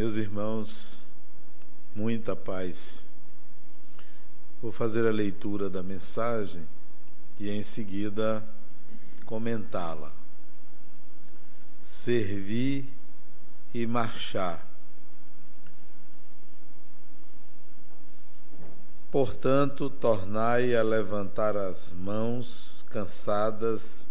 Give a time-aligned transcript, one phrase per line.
[0.00, 1.04] Meus irmãos,
[1.94, 3.06] muita paz.
[4.62, 6.66] Vou fazer a leitura da mensagem
[7.38, 8.42] e em seguida
[9.26, 10.10] comentá-la.
[11.78, 12.88] Servir
[13.74, 14.66] e marchar.
[19.10, 24.06] Portanto, tornai a levantar as mãos cansadas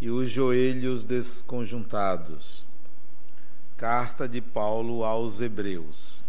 [0.00, 2.68] e os joelhos desconjuntados
[3.80, 6.22] Carta de Paulo aos Hebreus.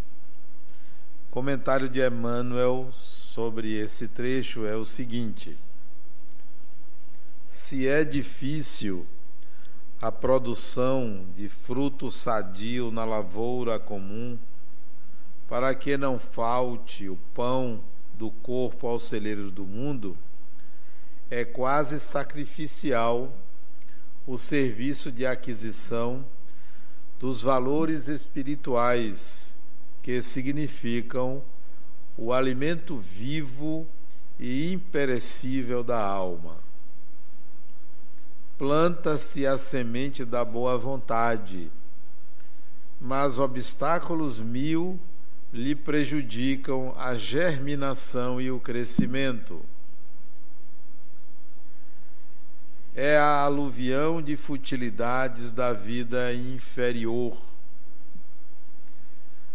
[1.30, 5.58] Comentário de Emmanuel sobre esse trecho é o seguinte:
[7.46, 9.06] Se é difícil
[10.02, 14.40] a produção de fruto sadio na lavoura comum,
[15.50, 20.18] para que não falte o pão do corpo aos celeiros do mundo,
[21.30, 23.30] é quase sacrificial
[24.26, 26.26] o serviço de aquisição
[27.22, 29.56] dos valores espirituais
[30.02, 31.44] que significam
[32.18, 33.88] o alimento vivo
[34.40, 36.58] e imperecível da alma.
[38.58, 41.72] Planta-se a semente da boa vontade,
[43.00, 45.00] mas obstáculos mil
[45.54, 49.62] lhe prejudicam a germinação e o crescimento.
[53.04, 57.36] É a aluvião de futilidades da vida inferior,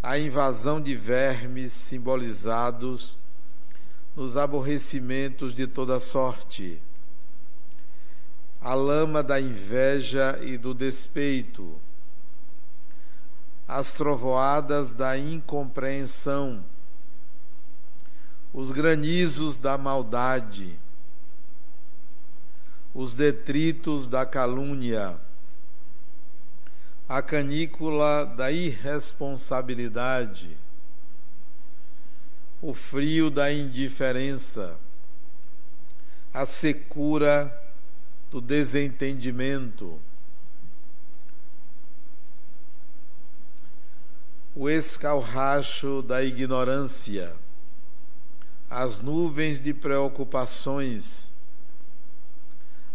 [0.02, 3.20] a invasão de vermes simbolizados
[4.16, 6.82] nos aborrecimentos de toda sorte,
[8.60, 11.72] a lama da inveja e do despeito,
[13.68, 16.64] as trovoadas da incompreensão,
[18.52, 20.76] os granizos da maldade,
[22.96, 25.20] os detritos da calúnia,
[27.06, 30.56] a canícula da irresponsabilidade,
[32.62, 34.78] o frio da indiferença,
[36.32, 37.54] a secura
[38.30, 40.00] do desentendimento,
[44.54, 47.36] o escalracho da ignorância,
[48.70, 51.35] as nuvens de preocupações,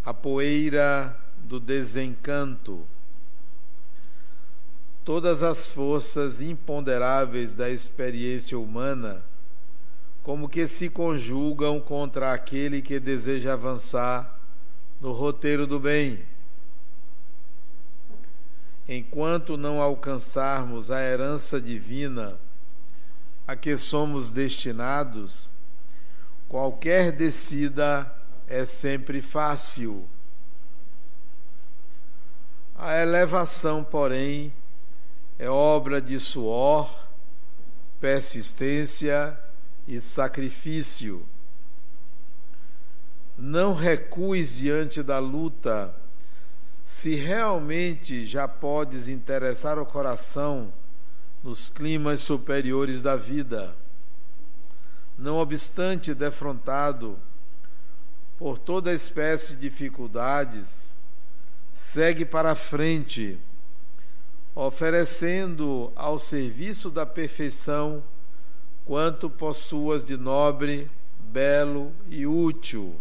[0.04, 2.86] a poeira do desencanto,
[5.04, 9.24] todas as forças imponderáveis da experiência humana,
[10.24, 14.40] como que se conjugam contra aquele que deseja avançar
[15.00, 16.20] no roteiro do bem.
[18.88, 22.38] Enquanto não alcançarmos a herança divina
[23.48, 25.52] a que somos destinados,
[26.48, 28.21] qualquer descida
[28.52, 30.06] é sempre fácil.
[32.76, 34.54] A elevação, porém,
[35.40, 36.94] é obra de suor,
[38.02, 39.40] persistência
[39.88, 41.26] e sacrifício.
[43.38, 45.96] Não recues diante da luta,
[46.84, 50.74] se realmente já podes interessar o coração
[51.42, 53.74] nos climas superiores da vida.
[55.18, 57.18] Não obstante defrontado,
[58.42, 60.98] por toda espécie de dificuldades,
[61.72, 63.40] segue para frente,
[64.56, 68.04] oferecendo ao serviço da perfeição
[68.84, 73.00] quanto possuas de nobre, belo e útil.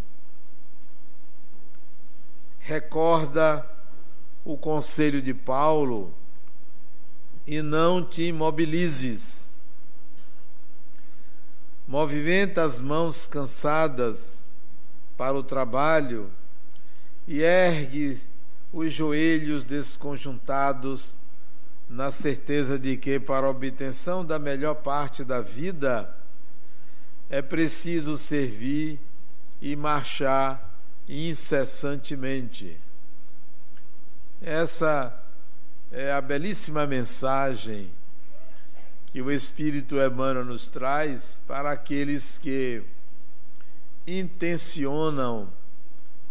[2.58, 3.66] Recorda
[4.44, 6.12] o conselho de Paulo
[7.46, 9.48] e não te imobilizes.
[11.88, 14.49] Movimenta as mãos cansadas
[15.20, 16.32] para o trabalho
[17.28, 18.18] e ergue
[18.72, 21.18] os joelhos desconjuntados
[21.90, 26.16] na certeza de que, para a obtenção da melhor parte da vida,
[27.28, 28.98] é preciso servir
[29.60, 30.74] e marchar
[31.06, 32.80] incessantemente.
[34.40, 35.22] Essa
[35.92, 37.90] é a belíssima mensagem
[39.12, 42.82] que o Espírito Emmanuel nos traz para aqueles que
[44.18, 45.52] intencionam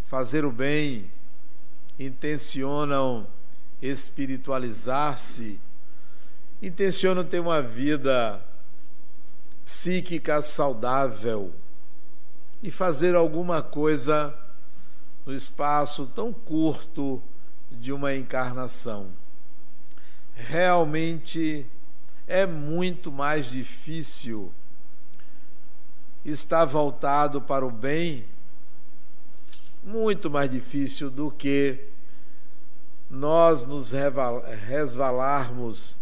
[0.03, 1.09] fazer o bem,
[1.97, 3.25] intencionam
[3.81, 5.59] espiritualizar-se,
[6.61, 8.43] intencionam ter uma vida
[9.63, 11.53] psíquica saudável
[12.61, 14.37] e fazer alguma coisa
[15.25, 17.21] no espaço tão curto
[17.71, 19.09] de uma encarnação.
[20.35, 21.65] Realmente
[22.27, 24.51] é muito mais difícil
[26.23, 28.25] está voltado para o bem,
[29.83, 31.79] muito mais difícil do que
[33.09, 33.91] nós nos
[34.67, 35.95] resvalarmos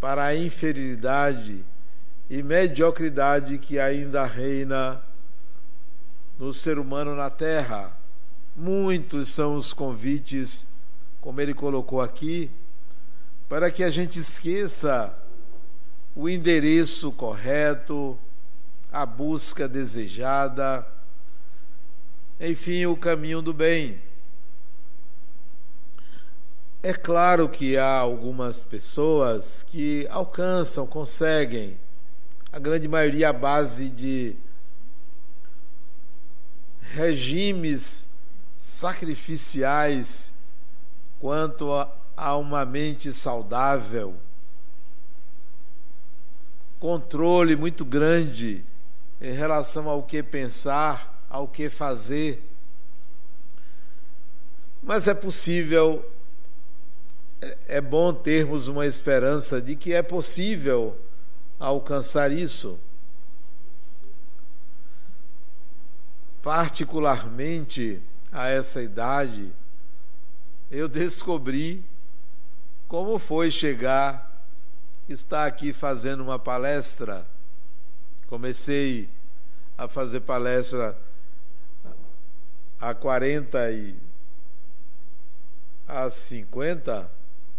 [0.00, 1.64] para a inferioridade
[2.30, 5.02] e mediocridade que ainda reina
[6.38, 7.96] no ser humano na terra.
[8.56, 10.68] Muitos são os convites,
[11.20, 12.50] como ele colocou aqui,
[13.48, 15.14] para que a gente esqueça
[16.14, 18.18] o endereço correto,
[18.92, 20.86] a busca desejada,
[22.38, 24.00] enfim, o caminho do bem.
[26.82, 31.78] É claro que há algumas pessoas que alcançam, conseguem,
[32.52, 34.36] a grande maioria à base de
[36.92, 38.10] regimes
[38.56, 40.34] sacrificiais
[41.18, 41.70] quanto
[42.16, 44.14] a uma mente saudável,
[46.78, 48.64] controle muito grande
[49.22, 52.42] em relação ao que pensar, ao que fazer.
[54.82, 56.04] Mas é possível
[57.66, 60.96] é bom termos uma esperança de que é possível
[61.58, 62.78] alcançar isso.
[66.40, 69.52] Particularmente a essa idade,
[70.70, 71.84] eu descobri
[72.88, 74.44] como foi chegar,
[75.08, 77.31] estar aqui fazendo uma palestra.
[78.32, 79.10] Comecei
[79.76, 80.98] a fazer palestra
[82.80, 83.94] há 40 e
[85.86, 87.10] há 50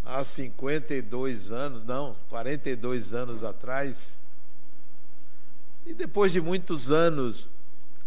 [0.03, 4.17] há 52 anos, não, 42 anos atrás.
[5.85, 7.47] E depois de muitos anos,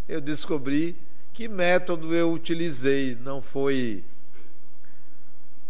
[0.09, 0.97] eu descobri
[1.33, 4.03] que método eu utilizei, não foi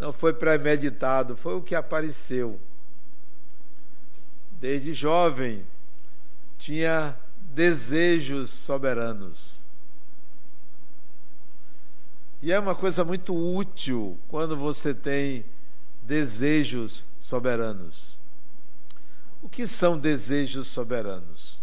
[0.01, 2.59] não foi premeditado, foi o que apareceu.
[4.59, 5.63] Desde jovem
[6.58, 7.17] tinha
[7.55, 9.61] desejos soberanos.
[12.43, 15.44] E é uma coisa muito útil quando você tem
[16.03, 18.19] desejos soberanos.
[19.43, 21.61] O que são desejos soberanos?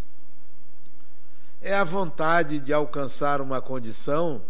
[1.62, 4.42] É a vontade de alcançar uma condição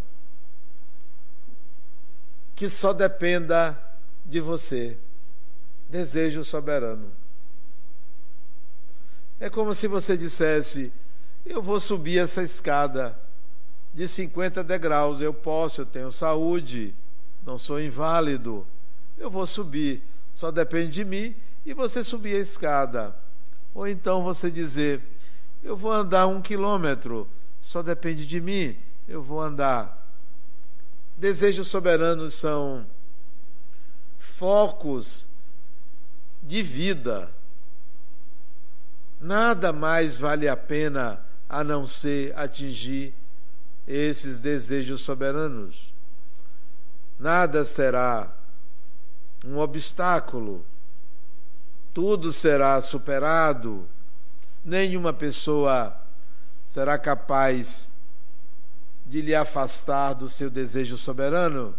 [2.55, 3.79] que só dependa
[4.25, 4.97] de você.
[5.89, 7.11] Desejo soberano.
[9.43, 10.93] É como se você dissesse:
[11.45, 13.19] Eu vou subir essa escada
[13.93, 16.95] de 50 degraus, eu posso, eu tenho saúde,
[17.45, 18.65] não sou inválido
[19.17, 20.03] eu vou subir,
[20.33, 21.35] só depende de mim,
[21.65, 23.15] e você subir a escada.
[23.73, 25.01] Ou então você dizer,
[25.63, 27.27] eu vou andar um quilômetro,
[27.61, 30.05] só depende de mim, eu vou andar.
[31.15, 32.85] Desejos soberanos são
[34.19, 35.29] focos
[36.41, 37.31] de vida.
[39.23, 41.17] Nada mais vale a pena
[41.47, 43.15] a não ser atingir
[43.87, 45.93] esses desejos soberanos.
[47.17, 48.29] Nada será
[49.45, 50.65] um obstáculo.
[51.93, 53.87] Tudo será superado.
[54.61, 55.95] Nenhuma pessoa
[56.65, 57.91] será capaz
[59.05, 61.73] de lhe afastar do seu desejo soberano.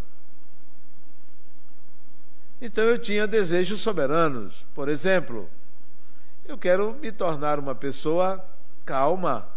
[2.59, 4.65] Então eu tinha desejos soberanos.
[4.75, 5.51] Por exemplo,
[6.47, 8.45] eu quero me tornar uma pessoa
[8.85, 9.49] calma.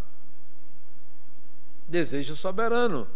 [1.86, 3.06] Desejo soberano.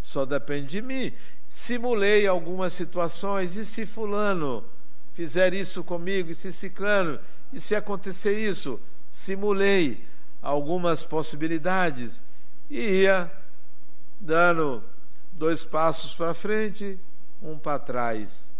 [0.00, 1.12] Só depende de mim.
[1.46, 4.64] Simulei algumas situações, e se fulano
[5.12, 7.18] fizer isso comigo, e se ciclano,
[7.52, 10.06] e se acontecer isso, simulei
[10.40, 12.22] algumas possibilidades.
[12.68, 13.30] E ia
[14.20, 14.82] dando
[15.32, 16.98] dois passos para frente,
[17.42, 18.50] um para trás.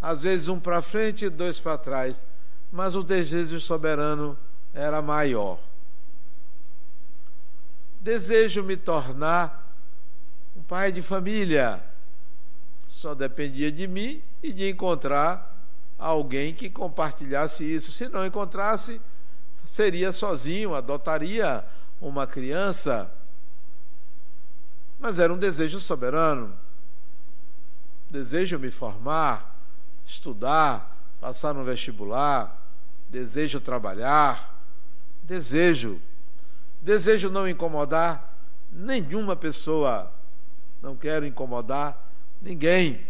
[0.00, 2.24] Às vezes um para frente e dois para trás,
[2.70, 4.36] mas o desejo soberano
[4.72, 5.58] era maior.
[8.00, 9.74] Desejo me tornar
[10.56, 11.82] um pai de família
[12.86, 15.54] só dependia de mim e de encontrar
[15.98, 17.92] alguém que compartilhasse isso.
[17.92, 19.00] Se não encontrasse,
[19.64, 21.64] seria sozinho, adotaria
[22.00, 23.12] uma criança.
[24.98, 26.56] Mas era um desejo soberano.
[28.08, 29.60] Desejo me formar,
[30.04, 32.55] estudar, passar no vestibular,
[33.08, 34.62] desejo trabalhar,
[35.22, 36.00] desejo.
[36.80, 38.36] Desejo não incomodar
[38.70, 40.12] nenhuma pessoa.
[40.80, 42.06] Não quero incomodar
[42.40, 43.04] Ninguém.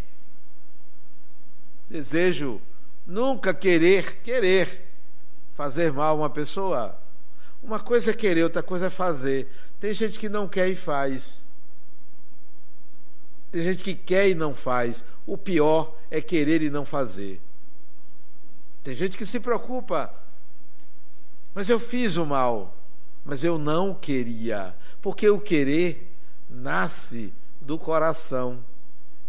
[1.89, 2.61] Desejo
[3.07, 4.87] nunca querer, querer
[5.55, 6.99] fazer mal a uma pessoa.
[7.63, 9.49] Uma coisa é querer, outra coisa é fazer.
[9.81, 11.45] Tem gente que não quer e faz.
[13.53, 15.05] Tem gente que quer e não faz.
[15.27, 17.41] O pior é querer e não fazer.
[18.87, 20.15] Tem gente que se preocupa.
[21.53, 22.73] Mas eu fiz o mal.
[23.25, 24.77] Mas eu não queria.
[25.03, 26.17] Porque o querer
[26.49, 28.65] nasce do coração.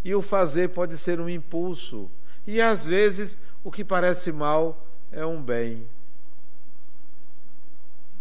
[0.04, 2.08] E o fazer pode ser um impulso.
[2.46, 5.88] E às vezes o que parece mal é um bem.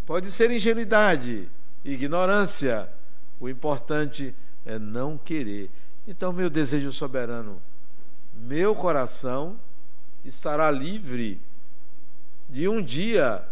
[0.07, 1.47] Pode ser ingenuidade,
[1.85, 2.91] ignorância.
[3.39, 5.69] O importante é não querer.
[6.07, 7.61] Então, meu desejo soberano,
[8.33, 9.59] meu coração
[10.23, 11.41] estará livre
[12.49, 13.43] de um dia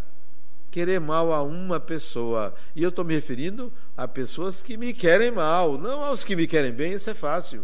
[0.72, 2.54] querer mal a uma pessoa.
[2.76, 6.48] E eu estou me referindo a pessoas que me querem mal, não aos que me
[6.48, 7.64] querem bem, isso é fácil.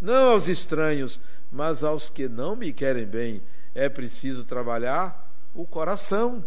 [0.00, 1.18] Não aos estranhos,
[1.50, 3.40] mas aos que não me querem bem.
[3.74, 6.44] É preciso trabalhar o coração.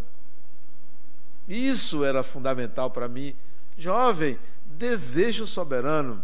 [1.47, 3.33] Isso era fundamental para mim.
[3.77, 6.23] Jovem, desejo soberano.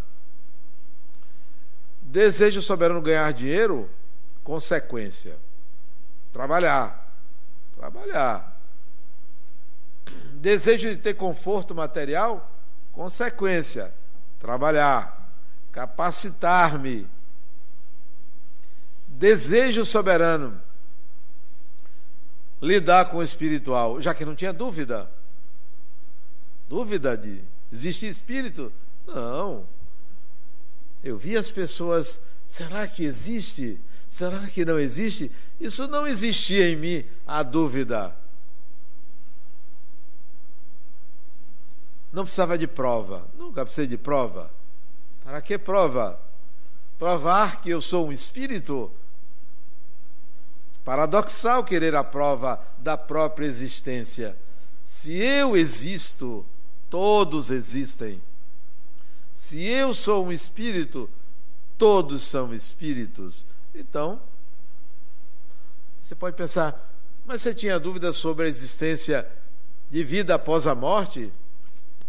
[2.02, 3.90] Desejo soberano ganhar dinheiro?
[4.44, 5.38] Consequência.
[6.32, 7.04] Trabalhar
[7.84, 8.62] trabalhar.
[10.36, 12.50] Desejo de ter conforto material?
[12.94, 13.94] Consequência,
[14.40, 15.30] trabalhar,
[15.72, 17.08] capacitar-me.
[19.08, 20.62] Desejo soberano,
[22.62, 25.10] lidar com o espiritual, já que não tinha dúvida.
[26.70, 28.72] Dúvida de existe espírito?
[29.06, 29.68] Não.
[31.04, 33.80] Eu vi as pessoas, será que existe?
[34.14, 35.32] Será que não existe?
[35.60, 38.16] Isso não existia em mim a dúvida.
[42.12, 43.28] Não precisava de prova.
[43.36, 44.52] Nunca precisei de prova.
[45.24, 46.22] Para que prova?
[47.00, 48.92] Provar que eu sou um espírito?
[50.86, 54.38] Paradoxal querer a prova da própria existência.
[54.86, 56.46] Se eu existo,
[56.88, 58.22] todos existem.
[59.34, 61.10] Se eu sou um espírito,
[61.80, 63.44] todos são espíritos.
[63.74, 64.22] Então,
[66.02, 66.92] você pode pensar,
[67.26, 69.28] mas você tinha dúvida sobre a existência
[69.90, 71.32] de vida após a morte?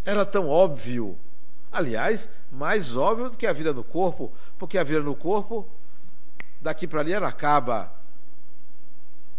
[0.05, 1.19] Era tão óbvio.
[1.71, 5.69] Aliás, mais óbvio do que a vida no corpo, porque a vida no corpo,
[6.61, 7.93] daqui para ali, ela acaba.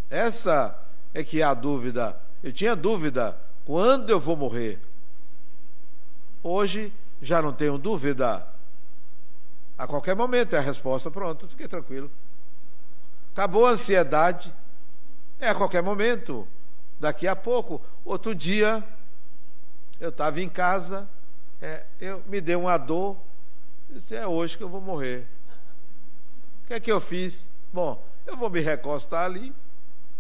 [0.10, 0.78] Essa
[1.14, 2.20] é que é a dúvida.
[2.44, 4.80] Eu tinha dúvida: quando eu vou morrer?
[6.44, 8.55] Hoje já não tenho dúvida.
[9.78, 12.10] A qualquer momento é a resposta, pronto, fiquei tranquilo.
[13.34, 14.54] Acabou a ansiedade.
[15.40, 16.48] É a qualquer momento.
[17.00, 17.82] Daqui a pouco.
[18.06, 18.82] Outro dia,
[20.00, 21.10] eu estava em casa,
[21.62, 23.18] é, eu me deu uma dor.
[23.90, 25.28] Disse, é hoje que eu vou morrer.
[26.64, 27.50] O que é que eu fiz?
[27.74, 29.54] Bom, eu vou me recostar ali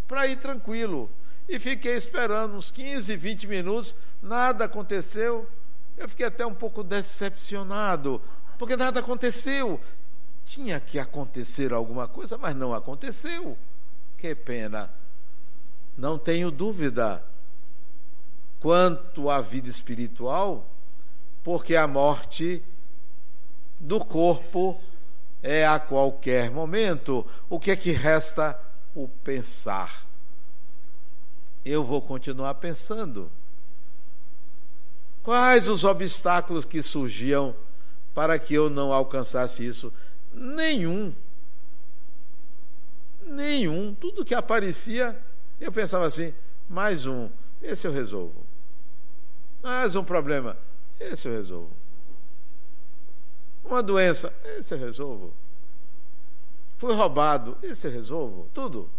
[0.07, 1.09] para ir tranquilo.
[1.47, 5.47] E fiquei esperando uns 15, 20 minutos, nada aconteceu.
[5.97, 8.21] Eu fiquei até um pouco decepcionado,
[8.57, 9.79] porque nada aconteceu.
[10.45, 13.57] Tinha que acontecer alguma coisa, mas não aconteceu.
[14.17, 14.89] Que pena.
[15.97, 17.23] Não tenho dúvida
[18.59, 20.67] quanto à vida espiritual,
[21.43, 22.63] porque a morte
[23.79, 24.81] do corpo
[25.41, 27.25] é a qualquer momento.
[27.49, 28.59] O que é que resta?
[28.95, 30.05] O pensar.
[31.63, 33.31] Eu vou continuar pensando.
[35.21, 37.55] Quais os obstáculos que surgiam
[38.15, 39.93] para que eu não alcançasse isso?
[40.33, 41.13] Nenhum.
[43.25, 43.93] Nenhum.
[43.93, 45.21] Tudo que aparecia,
[45.59, 46.33] eu pensava assim:
[46.69, 47.29] mais um,
[47.61, 48.43] esse eu resolvo.
[49.61, 50.57] Mais um problema,
[50.99, 51.71] esse eu resolvo.
[53.65, 55.33] Uma doença, esse eu resolvo.
[56.77, 58.49] Fui roubado, esse eu resolvo.
[58.53, 58.89] Tudo.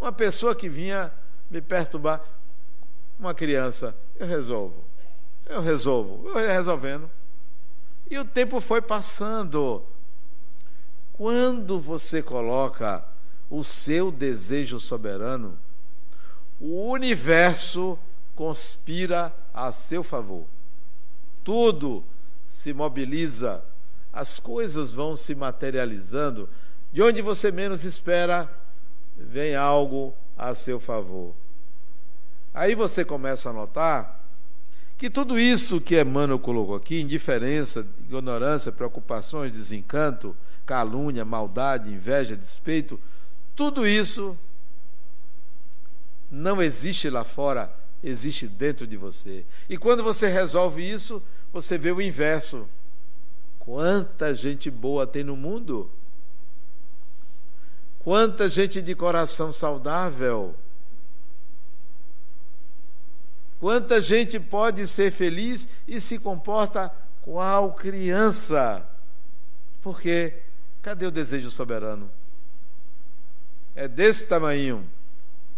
[0.00, 1.12] Uma pessoa que vinha
[1.48, 2.20] me perturbar,
[3.20, 4.82] uma criança, eu resolvo.
[5.46, 6.28] Eu resolvo.
[6.28, 7.08] Eu ia resolvendo.
[8.12, 9.82] E o tempo foi passando.
[11.14, 13.02] Quando você coloca
[13.48, 15.58] o seu desejo soberano,
[16.60, 17.98] o universo
[18.36, 20.44] conspira a seu favor.
[21.42, 22.04] Tudo
[22.44, 23.64] se mobiliza,
[24.12, 26.50] as coisas vão se materializando.
[26.92, 28.46] De onde você menos espera,
[29.16, 31.32] vem algo a seu favor.
[32.52, 34.21] Aí você começa a notar
[35.02, 40.32] que tudo isso que Emmanuel colocou aqui, indiferença, ignorância, preocupações, desencanto,
[40.64, 43.00] calúnia, maldade, inveja, despeito,
[43.56, 44.38] tudo isso
[46.30, 47.68] não existe lá fora,
[48.00, 49.44] existe dentro de você.
[49.68, 51.20] E quando você resolve isso,
[51.52, 52.68] você vê o inverso.
[53.58, 55.90] Quanta gente boa tem no mundo?
[57.98, 60.54] Quanta gente de coração saudável?
[63.62, 66.92] Quanta gente pode ser feliz e se comporta
[67.22, 68.86] qual criança?
[69.80, 70.42] Porque
[70.82, 72.10] Cadê o desejo soberano?
[73.74, 74.84] É desse tamanho.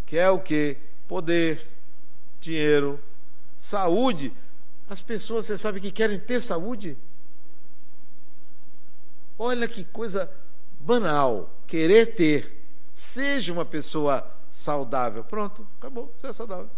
[0.05, 0.77] Que é o que?
[1.09, 1.67] Poder,
[2.41, 3.01] dinheiro,
[3.59, 4.33] saúde.
[4.89, 6.99] As pessoas, você sabe que querem ter saúde?
[9.39, 10.31] Olha que coisa
[10.79, 11.51] banal.
[11.67, 12.63] Querer ter.
[12.93, 15.25] Seja uma pessoa saudável.
[15.25, 16.15] Pronto, acabou.
[16.21, 16.71] Você é saudável.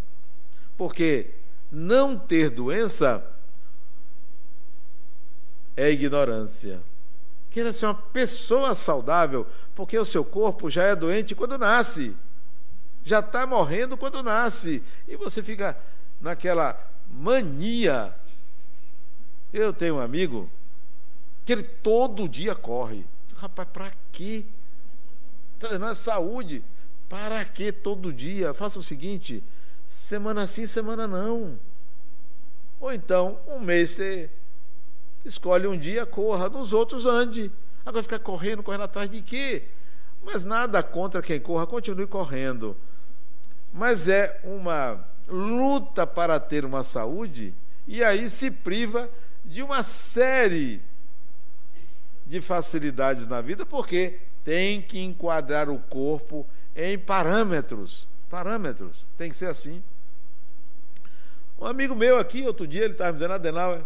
[0.77, 1.31] Porque
[1.71, 3.25] não ter doença
[5.75, 6.81] é ignorância.
[7.49, 12.15] Queira ser uma pessoa saudável, porque o seu corpo já é doente quando nasce,
[13.03, 15.77] já está morrendo quando nasce, e você fica
[16.21, 16.79] naquela
[17.09, 18.13] mania.
[19.53, 20.49] Eu tenho um amigo
[21.45, 23.05] que ele todo dia corre.
[23.35, 24.45] Rapaz, para quê?
[25.79, 26.63] Na saúde,
[27.07, 28.53] para que todo dia?
[28.53, 29.43] Faça o seguinte:
[29.87, 31.57] semana sim, semana não.
[32.79, 34.29] Ou então, um mês você
[35.25, 37.51] escolhe um dia, corra, nos outros ande.
[37.85, 39.63] Agora ficar correndo, correndo atrás de quê?
[40.23, 42.75] Mas nada contra quem corra, continue correndo.
[43.73, 47.53] Mas é uma luta para ter uma saúde
[47.87, 49.09] e aí se priva
[49.43, 50.81] de uma série
[52.25, 58.07] de facilidades na vida, porque tem que enquadrar o corpo em parâmetros.
[58.29, 59.81] Parâmetros, tem que ser assim.
[61.59, 63.81] Um amigo meu aqui, outro dia, ele estava me dizendo, Adenauer,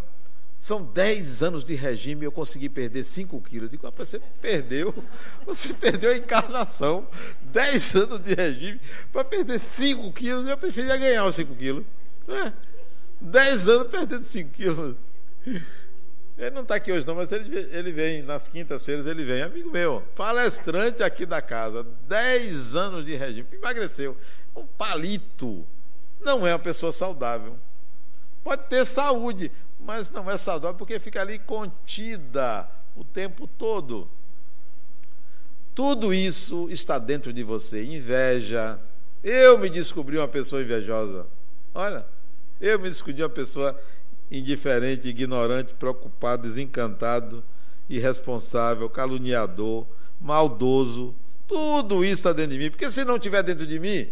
[0.62, 3.64] são 10 anos de regime e eu consegui perder 5 quilos.
[3.64, 4.94] Eu digo, rapaz, você perdeu,
[5.44, 7.08] você perdeu a encarnação.
[7.52, 8.80] 10 anos de regime
[9.12, 11.84] para perder 5 quilos, eu preferia ganhar os 5 quilos.
[12.28, 12.52] É.
[13.20, 14.96] 10 anos perdendo 5 quilos.
[16.36, 19.70] Ele não está aqui hoje, não, mas ele, ele vem nas quintas-feiras, ele vem, amigo
[19.70, 24.16] meu, palestrante aqui da casa, 10 anos de regime, emagreceu.
[24.56, 25.66] Um palito.
[26.20, 27.56] Não é uma pessoa saudável.
[28.42, 34.08] Pode ter saúde, mas não é saudável porque fica ali contida o tempo todo.
[35.74, 37.84] Tudo isso está dentro de você.
[37.84, 38.78] Inveja.
[39.22, 41.26] Eu me descobri uma pessoa invejosa.
[41.74, 42.04] Olha,
[42.60, 43.78] eu me descobri uma pessoa
[44.32, 47.44] indiferente, ignorante, preocupado, desencantado,
[47.88, 49.86] irresponsável, caluniador,
[50.18, 51.14] maldoso.
[51.46, 54.08] Tudo isso está dentro de mim, porque se não estiver dentro de mim,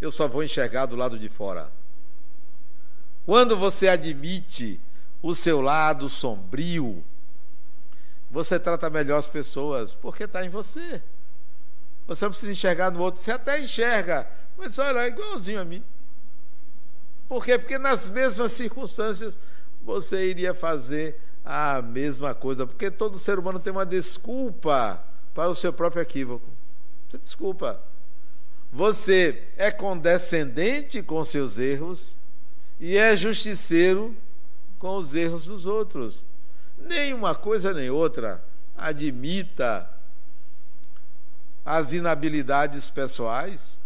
[0.00, 1.72] eu só vou enxergar do lado de fora.
[3.24, 4.78] Quando você admite
[5.22, 7.02] o seu lado sombrio,
[8.30, 11.02] você trata melhor as pessoas, porque está em você.
[12.06, 15.82] Você não precisa enxergar no outro, você até enxerga, mas olha, é igualzinho a mim.
[17.28, 17.58] Por quê?
[17.58, 19.38] Porque nas mesmas circunstâncias
[19.82, 22.66] você iria fazer a mesma coisa.
[22.66, 25.02] Porque todo ser humano tem uma desculpa
[25.34, 26.46] para o seu próprio equívoco.
[27.08, 27.80] Você desculpa.
[28.72, 32.16] Você é condescendente com seus erros
[32.80, 34.14] e é justiceiro
[34.78, 36.24] com os erros dos outros.
[36.78, 38.42] Nem uma coisa nem outra.
[38.76, 39.88] Admita
[41.64, 43.78] as inabilidades pessoais.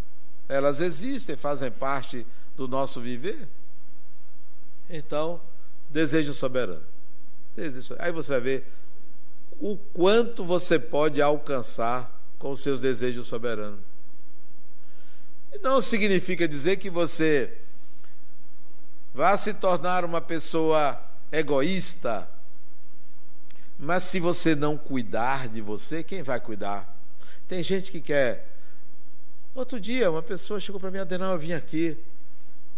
[0.48, 3.48] Elas existem, fazem parte do nosso viver?
[4.88, 5.40] Então,
[5.88, 6.82] desejo soberano.
[7.56, 7.96] Desejo.
[7.98, 8.72] Aí você vai ver
[9.60, 13.80] o quanto você pode alcançar com os seus desejos soberanos.
[15.52, 17.58] E não significa dizer que você
[19.14, 22.28] vá se tornar uma pessoa egoísta,
[23.78, 26.96] mas se você não cuidar de você, quem vai cuidar?
[27.48, 28.48] Tem gente que quer.
[29.54, 31.98] Outro dia, uma pessoa chegou para mim, Adenal, eu vim aqui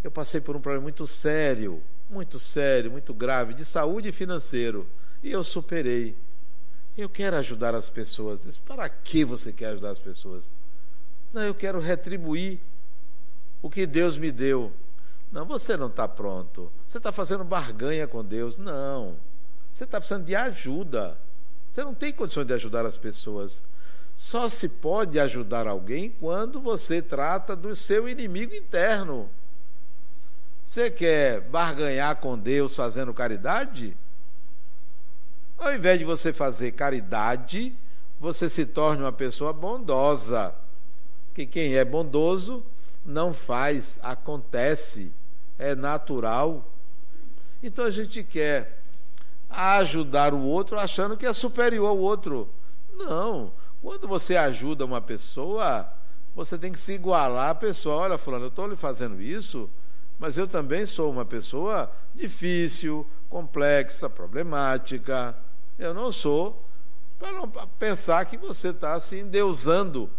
[0.05, 4.87] eu passei por um problema muito sério, muito sério, muito grave, de saúde e financeiro,
[5.23, 6.14] e eu superei.
[6.97, 8.43] Eu quero ajudar as pessoas.
[8.43, 10.45] Disse, para que você quer ajudar as pessoas?
[11.33, 12.61] Não, eu quero retribuir
[13.62, 14.71] o que Deus me deu.
[15.33, 16.71] Não, você não está pronto.
[16.87, 18.59] Você está fazendo barganha com Deus.
[18.59, 19.17] Não.
[19.73, 21.19] Você está precisando de ajuda.
[21.73, 23.64] Você não tem condições de ajudar as pessoas.
[24.14, 29.29] Só se pode ajudar alguém quando você trata do seu inimigo interno.
[30.64, 33.94] Você quer barganhar com Deus fazendo caridade?
[35.59, 37.77] Ao invés de você fazer caridade,
[38.18, 40.55] você se torne uma pessoa bondosa.
[41.35, 42.64] Que quem é bondoso
[43.05, 45.12] não faz, acontece,
[45.59, 46.64] é natural.
[47.62, 48.81] Então a gente quer
[49.50, 52.48] ajudar o outro achando que é superior ao outro.
[52.94, 53.53] Não.
[53.83, 55.88] Quando você ajuda uma pessoa,
[56.35, 57.96] você tem que se igualar à pessoa.
[57.96, 59.68] Olha, fulano, eu estou lhe fazendo isso
[60.18, 65.37] mas eu também sou uma pessoa difícil, complexa, problemática.
[65.79, 66.64] Eu não sou
[67.18, 67.48] para não
[67.79, 70.11] pensar que você está se assim, endeusando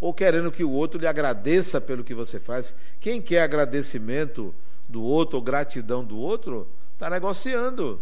[0.00, 2.74] ou querendo que o outro lhe agradeça pelo que você faz.
[3.00, 4.54] Quem quer agradecimento
[4.88, 8.00] do outro ou gratidão do outro, está negociando.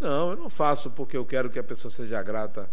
[0.00, 2.68] Não, eu não faço porque eu quero que a pessoa seja grata.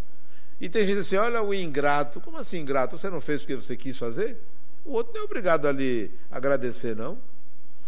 [0.59, 2.19] E tem gente assim, olha o ingrato.
[2.19, 2.97] Como assim ingrato?
[2.97, 4.37] Você não fez porque você quis fazer?
[4.85, 7.17] O outro não é obrigado a lhe agradecer, não.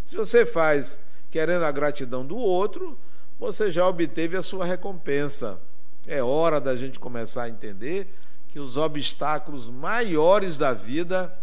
[0.05, 0.99] Se você faz
[1.31, 2.97] querendo a gratidão do outro,
[3.39, 5.59] você já obteve a sua recompensa.
[6.07, 8.07] É hora da gente começar a entender
[8.47, 11.35] que os obstáculos maiores da vida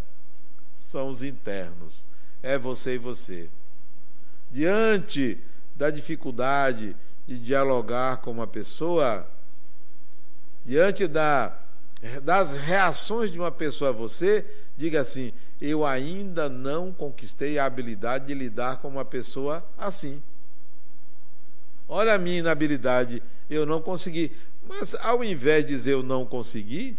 [0.74, 2.04] são os internos.
[2.42, 3.50] É você e você.
[4.50, 5.38] diante
[5.74, 6.94] da dificuldade
[7.26, 9.26] de dialogar com uma pessoa,
[10.64, 11.58] diante da,
[12.22, 14.44] das reações de uma pessoa a você,
[14.76, 20.20] diga assim: eu ainda não conquistei a habilidade de lidar com uma pessoa assim.
[21.88, 24.32] Olha a minha inabilidade, eu não consegui.
[24.68, 26.98] Mas ao invés de dizer eu não consegui,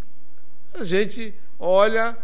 [0.73, 2.17] a gente olha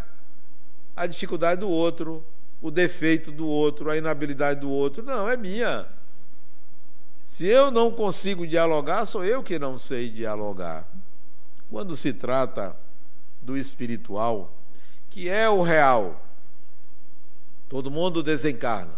[0.96, 2.24] a dificuldade do outro,
[2.62, 5.02] o defeito do outro, a inabilidade do outro.
[5.02, 5.86] Não, é minha.
[7.26, 10.88] Se eu não consigo dialogar, sou eu que não sei dialogar.
[11.68, 12.74] Quando se trata
[13.42, 14.54] do espiritual,
[15.10, 16.29] que é o real,
[17.70, 18.92] todo mundo desencarna.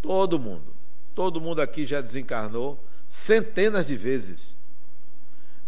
[0.00, 0.74] Todo mundo.
[1.14, 4.56] Todo mundo aqui já desencarnou centenas de vezes.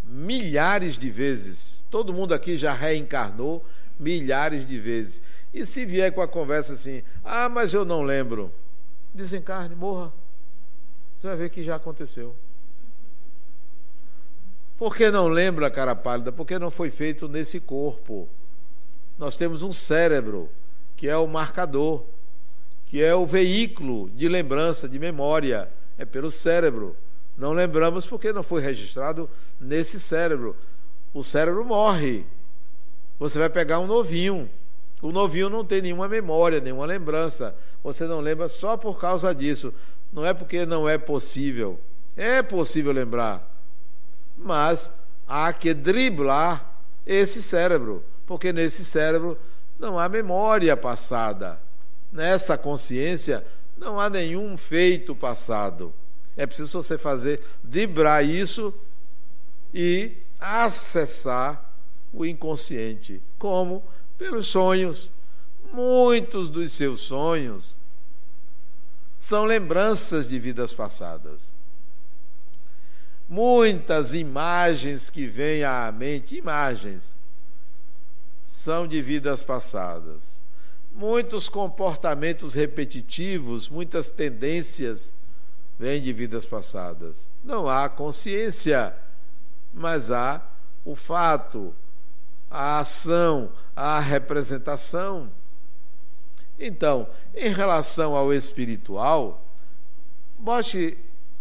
[0.02, 1.84] Milhares de vezes.
[1.90, 3.62] Todo mundo aqui já reencarnou
[4.00, 5.20] milhares de vezes.
[5.52, 8.52] E se vier com a conversa assim, ah, mas eu não lembro,
[9.14, 10.12] desencarne, morra.
[11.16, 12.34] Você vai ver que já aconteceu.
[14.78, 16.32] Por que não lembra, cara pálida?
[16.32, 18.26] Porque não foi feito nesse corpo.
[19.18, 20.50] Nós temos um cérebro,
[20.96, 22.04] que é o marcador,
[22.86, 25.68] que é o veículo de lembrança, de memória.
[25.98, 26.96] É pelo cérebro.
[27.36, 29.28] Não lembramos porque não foi registrado
[29.60, 30.56] nesse cérebro.
[31.12, 32.24] O cérebro morre.
[33.18, 34.48] Você vai pegar um novinho,
[35.02, 37.56] o novinho não tem nenhuma memória, nenhuma lembrança.
[37.82, 39.72] Você não lembra só por causa disso.
[40.12, 41.78] Não é porque não é possível.
[42.16, 43.46] É possível lembrar.
[44.36, 44.90] Mas
[45.26, 48.02] há que driblar esse cérebro.
[48.26, 49.38] Porque nesse cérebro
[49.78, 51.58] não há memória passada.
[52.12, 53.44] Nessa consciência
[53.76, 55.92] não há nenhum feito passado.
[56.36, 58.72] É preciso você fazer, driblar isso
[59.72, 61.72] e acessar
[62.12, 63.22] o inconsciente.
[63.38, 63.82] Como?
[64.18, 65.10] pelos sonhos.
[65.72, 67.76] Muitos dos seus sonhos
[69.18, 71.54] são lembranças de vidas passadas.
[73.28, 77.18] Muitas imagens que vêm à mente, imagens,
[78.46, 80.40] são de vidas passadas.
[80.92, 85.12] Muitos comportamentos repetitivos, muitas tendências
[85.78, 87.28] vêm de vidas passadas.
[87.44, 88.96] Não há consciência,
[89.74, 90.40] mas há
[90.84, 91.74] o fato,
[92.48, 95.30] a ação, a representação.
[96.58, 99.44] Então, em relação ao espiritual,
[100.38, 100.96] bote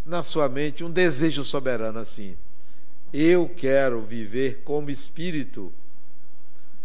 [0.05, 2.35] na sua mente um desejo soberano assim.
[3.13, 5.71] Eu quero viver como espírito,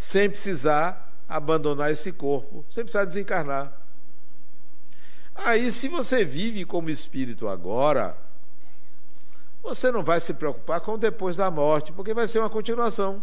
[0.00, 3.72] sem precisar abandonar esse corpo, sem precisar desencarnar.
[5.34, 8.16] Aí, se você vive como espírito agora,
[9.62, 13.22] você não vai se preocupar com depois da morte, porque vai ser uma continuação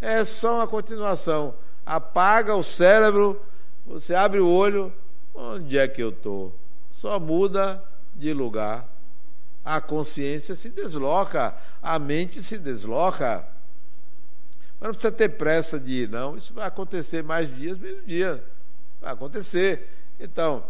[0.00, 1.54] é só uma continuação.
[1.84, 3.40] Apaga o cérebro,
[3.86, 4.92] você abre o olho,
[5.34, 6.54] onde é que eu estou?
[6.90, 7.82] Só muda
[8.14, 8.88] de lugar.
[9.64, 13.46] A consciência se desloca, a mente se desloca.
[14.80, 16.36] Mas não precisa ter pressa de ir, não.
[16.36, 18.42] Isso vai acontecer mais dias, menos dia.
[19.00, 19.86] Vai acontecer.
[20.18, 20.64] Então,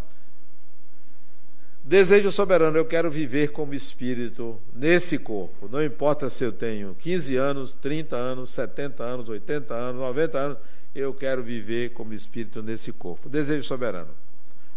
[1.82, 5.66] Desejo soberano, eu quero viver como espírito nesse corpo.
[5.68, 10.58] Não importa se eu tenho 15 anos, 30 anos, 70 anos, 80 anos, 90 anos,
[10.94, 13.28] eu quero viver como espírito nesse corpo.
[13.28, 14.10] Desejo soberano.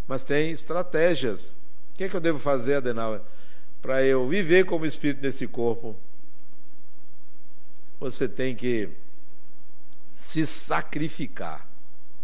[0.08, 1.56] Mas tem estratégias.
[1.94, 3.22] O que, é que eu devo fazer, Adenauer,
[3.82, 5.98] para eu viver como espírito nesse corpo?
[8.00, 8.90] Você tem que
[10.16, 11.68] se sacrificar.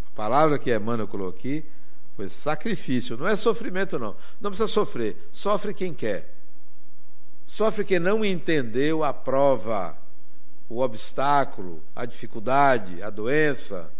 [0.06, 1.64] A palavra que Emmanuel colocou aqui
[2.16, 4.14] foi sacrifício, não é sofrimento, não.
[4.40, 5.16] Não precisa sofrer.
[5.32, 6.34] Sofre quem quer.
[7.46, 9.96] Sofre quem não entendeu a prova,
[10.68, 13.92] o obstáculo, a dificuldade, a doença.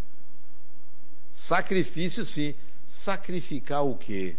[1.31, 2.55] Sacrifício, sim.
[2.85, 4.37] Sacrificar o quê?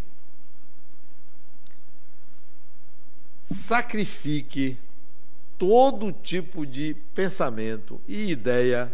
[3.41, 4.77] Sacrifique
[5.57, 8.91] todo tipo de pensamento e ideia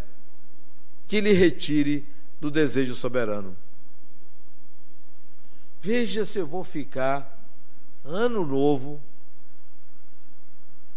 [1.08, 2.06] que lhe retire
[2.39, 3.56] do desejo soberano.
[5.82, 7.38] Veja se eu vou ficar
[8.04, 9.00] ano novo,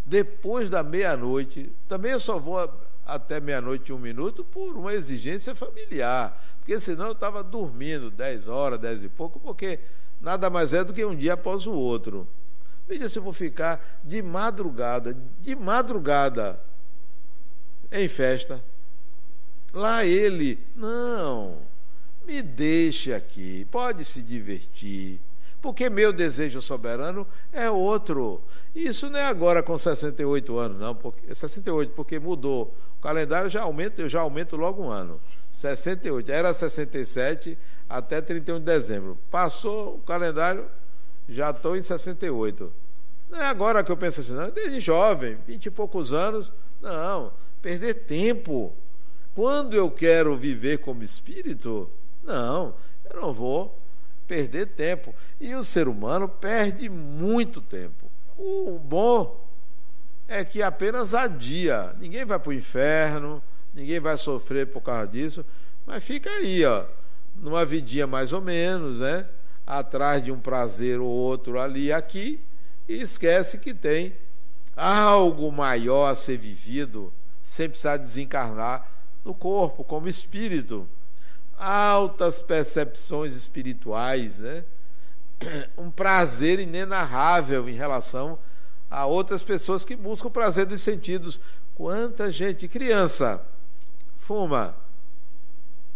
[0.05, 1.71] depois da meia-noite.
[1.87, 2.57] Também eu só vou
[3.05, 6.41] até meia-noite um minuto por uma exigência familiar.
[6.59, 9.79] Porque senão eu estava dormindo 10 horas, 10 e pouco, porque
[10.19, 12.27] nada mais é do que um dia após o outro.
[12.87, 16.59] Veja se eu vou ficar de madrugada, de madrugada,
[17.91, 18.63] em festa.
[19.73, 21.71] Lá ele, não
[22.25, 25.19] me deixe aqui, pode se divertir,
[25.61, 28.41] porque meu desejo soberano é outro.
[28.73, 32.73] Isso não é agora com 68 anos, não, porque 68, porque mudou.
[32.97, 35.19] O calendário já aumenta, eu já aumento logo um ano.
[35.51, 37.57] 68, era 67
[37.89, 39.17] até 31 de dezembro.
[39.29, 40.65] Passou o calendário,
[41.27, 42.71] já estou em 68.
[43.29, 46.51] Não é agora que eu penso assim, não, desde jovem, vinte e poucos anos.
[46.81, 48.73] Não, perder tempo.
[49.33, 51.89] Quando eu quero viver como espírito,
[52.23, 52.75] não,
[53.09, 53.79] eu não vou
[54.27, 55.13] perder tempo.
[55.39, 58.09] E o ser humano perde muito tempo.
[58.37, 59.45] O bom
[60.27, 61.95] é que apenas adia.
[61.99, 65.45] Ninguém vai para o inferno, ninguém vai sofrer por causa disso,
[65.85, 66.85] mas fica aí, ó,
[67.35, 69.25] numa vidinha mais ou menos, né?
[69.65, 72.39] Atrás de um prazer ou outro ali aqui,
[72.87, 74.15] e esquece que tem
[74.75, 78.90] algo maior a ser vivido sem precisar desencarnar
[79.23, 80.87] no corpo, como espírito.
[81.57, 84.63] Altas percepções espirituais, né?
[85.77, 88.37] um prazer inenarrável em relação
[88.89, 91.39] a outras pessoas que buscam o prazer dos sentidos.
[91.75, 93.45] Quanta gente, criança,
[94.17, 94.75] fuma,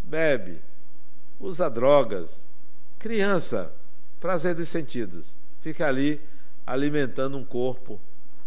[0.04, 0.62] bebe,
[1.40, 2.46] usa drogas.
[2.98, 3.74] Criança,
[4.20, 5.36] prazer dos sentidos.
[5.62, 6.22] Fica ali
[6.66, 8.00] alimentando um corpo,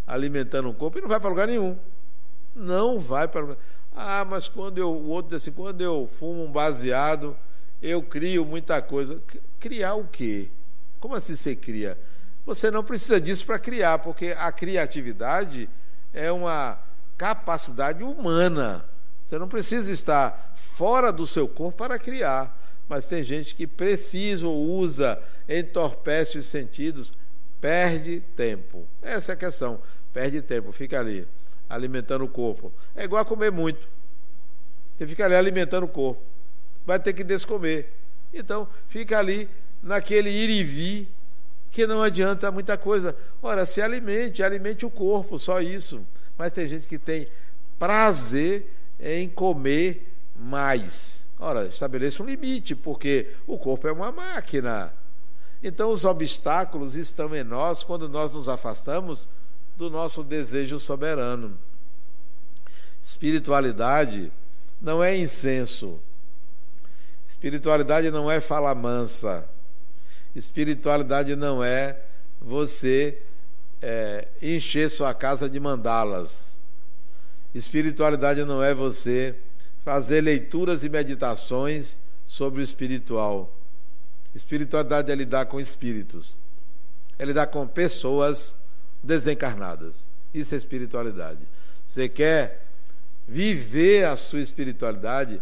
[0.06, 1.76] alimentando um corpo e não vai para lugar nenhum.
[2.54, 3.58] Não vai para lugar.
[4.00, 7.36] Ah, mas quando eu, o outro diz assim, quando eu fumo um baseado,
[7.82, 9.20] eu crio muita coisa.
[9.58, 10.48] Criar o quê?
[11.00, 11.98] Como assim você cria?
[12.46, 15.68] Você não precisa disso para criar, porque a criatividade
[16.14, 16.78] é uma
[17.16, 18.84] capacidade humana.
[19.24, 22.56] Você não precisa estar fora do seu corpo para criar.
[22.88, 27.12] Mas tem gente que precisa ou usa, entorpece os sentidos,
[27.60, 28.86] perde tempo.
[29.02, 29.82] Essa é a questão.
[30.12, 31.26] Perde tempo, fica ali,
[31.68, 32.72] alimentando o corpo.
[32.94, 33.88] É igual a comer muito.
[34.96, 36.22] Você fica ali alimentando o corpo.
[36.84, 37.92] Vai ter que descomer.
[38.32, 39.48] Então, fica ali
[39.82, 41.08] naquele ir e vir,
[41.70, 43.14] que não adianta muita coisa.
[43.42, 46.04] Ora, se alimente, alimente o corpo, só isso.
[46.36, 47.28] Mas tem gente que tem
[47.78, 51.28] prazer em comer mais.
[51.38, 54.92] Ora, estabeleça um limite, porque o corpo é uma máquina.
[55.62, 59.28] Então, os obstáculos estão em nós quando nós nos afastamos
[59.78, 61.56] do nosso desejo soberano.
[63.00, 64.32] Espiritualidade
[64.82, 66.00] não é incenso.
[67.28, 69.48] Espiritualidade não é fala mansa.
[70.34, 71.96] Espiritualidade não é
[72.40, 73.22] você
[73.80, 76.60] é, encher sua casa de mandalas.
[77.54, 79.32] Espiritualidade não é você
[79.84, 83.56] fazer leituras e meditações sobre o espiritual.
[84.34, 86.36] Espiritualidade é lidar com espíritos,
[87.16, 88.56] é lidar com pessoas
[89.02, 90.08] desencarnadas.
[90.32, 91.40] Isso é espiritualidade.
[91.86, 92.66] Você quer
[93.26, 95.40] viver a sua espiritualidade,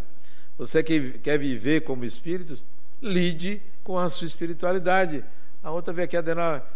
[0.59, 2.65] você quer viver como espíritos,
[3.03, 5.25] lide com a sua espiritualidade.
[5.63, 6.67] A outra vez aqui, Adenal,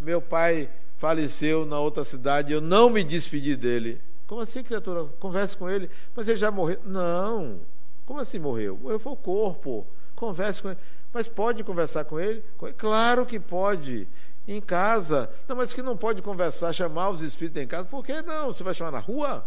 [0.00, 4.00] meu pai faleceu na outra cidade, eu não me despedi dele.
[4.26, 5.04] Como assim, criatura?
[5.18, 5.88] Converse com ele.
[6.14, 6.78] Mas ele já morreu.
[6.84, 7.60] Não.
[8.04, 8.78] Como assim morreu?
[8.80, 9.86] Morreu foi o corpo.
[10.14, 10.78] Converse com ele.
[11.12, 12.44] Mas pode conversar com ele?
[12.76, 14.06] Claro que pode.
[14.48, 15.30] Em casa.
[15.46, 17.84] Não, mas que não pode conversar, chamar os espíritos em casa.
[17.84, 18.46] Por que não?
[18.46, 19.46] Você vai chamar na rua?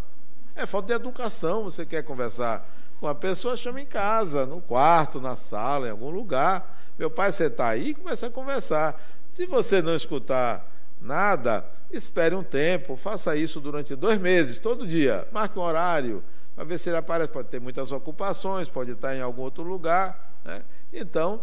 [0.55, 1.63] É falta de educação.
[1.63, 2.63] Você quer conversar
[2.99, 6.79] com a pessoa, chama em casa, no quarto, na sala, em algum lugar.
[6.99, 7.95] Meu pai, você está aí?
[7.95, 9.01] Começa a conversar.
[9.31, 10.63] Se você não escutar
[11.01, 15.27] nada, espere um tempo, faça isso durante dois meses, todo dia.
[15.31, 17.31] Marque um horário, para ver se ele aparece.
[17.31, 20.37] Pode ter muitas ocupações, pode estar em algum outro lugar.
[20.45, 20.61] Né?
[20.93, 21.41] Então,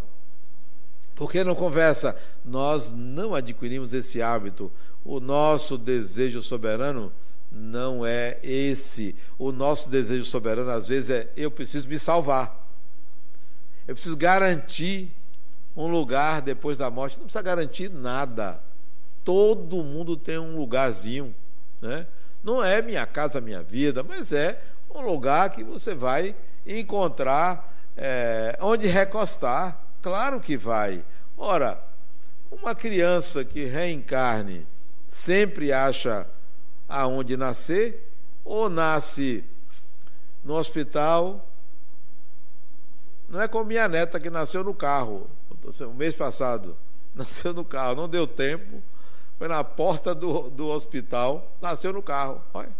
[1.19, 2.17] por que não conversa?
[2.45, 4.71] Nós não adquirimos esse hábito.
[5.05, 7.13] O nosso desejo soberano
[7.51, 9.17] não é esse.
[9.37, 12.65] O nosso desejo soberano, às vezes, é: eu preciso me salvar.
[13.89, 15.11] Eu preciso garantir
[15.77, 18.61] um lugar depois da morte, não precisa garantir nada.
[19.25, 21.35] Todo mundo tem um lugarzinho,
[21.83, 22.07] né?
[22.45, 28.57] Não é minha casa, minha vida, mas é um lugar que você vai encontrar é,
[28.61, 29.88] onde recostar.
[30.03, 31.05] Claro que vai.
[31.37, 31.83] Ora,
[32.51, 34.67] uma criança que reencarne
[35.09, 36.27] sempre acha
[36.89, 38.11] aonde nascer,
[38.45, 39.45] ou nasce
[40.43, 41.47] no hospital.
[43.29, 45.29] Não é como minha neta que nasceu no carro
[45.87, 46.77] o mês passado,
[47.15, 48.83] nasceu no carro, não deu tempo,
[49.39, 52.43] foi na porta do, do hospital, nasceu no carro.
[52.53, 52.77] Olha.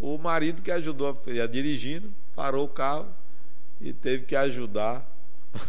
[0.00, 3.06] O marido que ajudou, ia dirigindo, parou o carro
[3.80, 5.06] e teve que ajudar.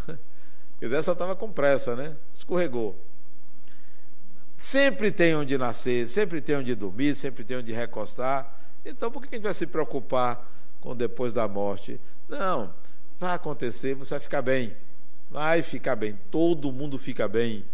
[0.79, 2.15] Quer dizer, essa estava com pressa, né?
[2.33, 2.95] Escorregou.
[4.57, 8.53] Sempre tem onde nascer, sempre tem onde dormir, sempre tem onde recostar.
[8.85, 11.99] Então, por que a gente vai se preocupar com depois da morte?
[12.27, 12.73] Não,
[13.19, 14.75] vai acontecer, você vai ficar bem
[15.29, 17.65] vai ficar bem, todo mundo fica bem.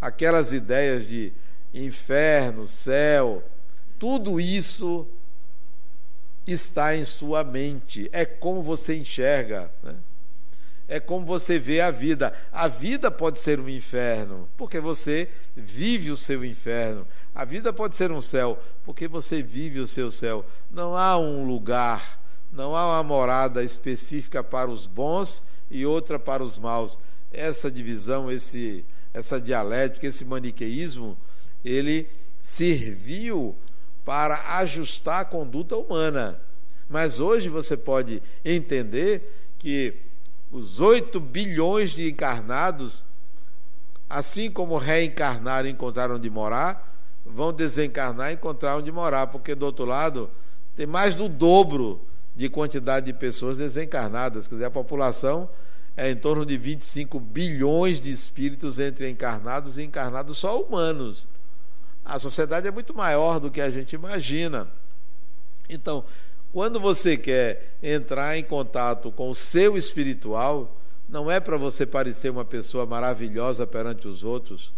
[0.00, 1.32] Aquelas ideias de
[1.72, 3.42] inferno, céu,
[3.98, 5.06] tudo isso
[6.46, 9.70] está em sua mente, é como você enxerga.
[9.82, 9.94] Né?
[10.86, 12.32] É como você vê a vida.
[12.52, 17.06] A vida pode ser um inferno, porque você vive o seu inferno.
[17.34, 20.44] A vida pode ser um céu, porque você vive o seu céu.
[20.70, 22.20] Não há um lugar,
[22.52, 26.98] não há uma morada específica para os bons e outra para os maus.
[27.32, 31.16] Essa divisão, esse, essa dialética, esse maniqueísmo,
[31.64, 32.08] ele
[32.42, 33.56] serviu
[34.04, 36.38] para ajustar a conduta humana.
[36.88, 40.03] Mas hoje você pode entender que
[40.54, 43.04] os 8 bilhões de encarnados,
[44.08, 49.66] assim como reencarnaram e encontraram onde morar, vão desencarnar e encontrar onde morar, porque do
[49.66, 50.30] outro lado
[50.76, 52.00] tem mais do dobro
[52.36, 54.46] de quantidade de pessoas desencarnadas.
[54.46, 55.50] Quer dizer, a população
[55.96, 61.26] é em torno de 25 bilhões de espíritos entre encarnados e encarnados só humanos.
[62.04, 64.68] A sociedade é muito maior do que a gente imagina.
[65.68, 66.04] Então,
[66.54, 72.30] quando você quer entrar em contato com o seu espiritual, não é para você parecer
[72.30, 74.72] uma pessoa maravilhosa perante os outros,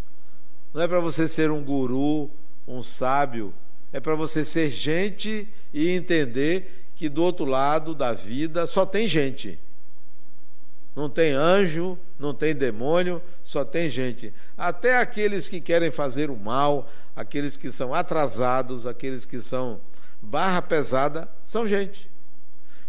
[0.72, 2.30] não é para você ser um guru,
[2.66, 3.52] um sábio,
[3.92, 9.06] é para você ser gente e entender que do outro lado da vida só tem
[9.06, 9.58] gente.
[10.96, 14.32] Não tem anjo, não tem demônio, só tem gente.
[14.56, 19.78] Até aqueles que querem fazer o mal, aqueles que são atrasados, aqueles que são
[20.26, 22.10] barra pesada são gente.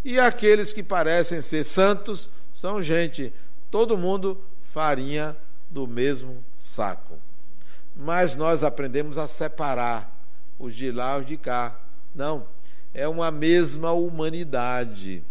[0.04, 3.34] E aqueles que parecem ser santos são gente.
[3.70, 5.36] Todo mundo farinha
[5.70, 7.20] do mesmo saco.
[7.96, 10.12] Mas nós aprendemos a separar
[10.58, 11.80] os de lá e os de cá.
[12.16, 12.48] Não,
[12.94, 15.24] é uma mesma humanidade.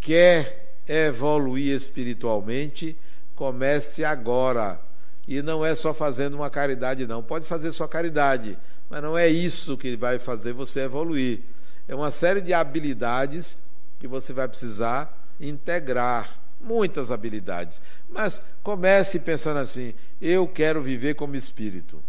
[0.00, 2.96] Quer evoluir espiritualmente,
[3.34, 4.80] comece agora.
[5.26, 7.22] E não é só fazendo uma caridade, não.
[7.22, 8.58] Pode fazer sua caridade,
[8.92, 11.40] mas não é isso que vai fazer você evoluir.
[11.88, 13.56] É uma série de habilidades
[13.98, 16.28] que você vai precisar integrar.
[16.60, 17.80] Muitas habilidades.
[18.10, 22.02] Mas comece pensando assim: eu quero viver como espírito.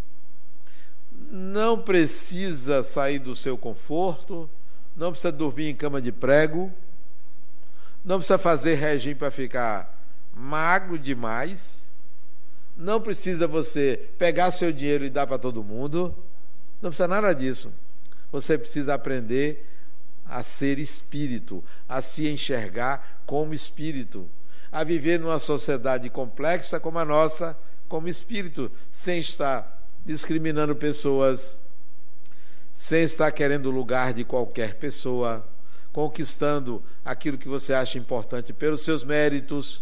[1.32, 4.50] Não precisa sair do seu conforto,
[4.94, 6.70] não precisa dormir em cama de prego,
[8.04, 11.90] não precisa fazer regime para ficar magro demais,
[12.76, 16.14] não precisa você pegar seu dinheiro e dar para todo mundo.
[16.84, 17.74] Não precisa nada disso.
[18.30, 19.66] Você precisa aprender
[20.26, 24.30] a ser espírito, a se enxergar como espírito,
[24.70, 31.58] a viver numa sociedade complexa como a nossa, como espírito, sem estar discriminando pessoas,
[32.74, 35.48] sem estar querendo o lugar de qualquer pessoa,
[35.94, 39.82] conquistando aquilo que você acha importante pelos seus méritos.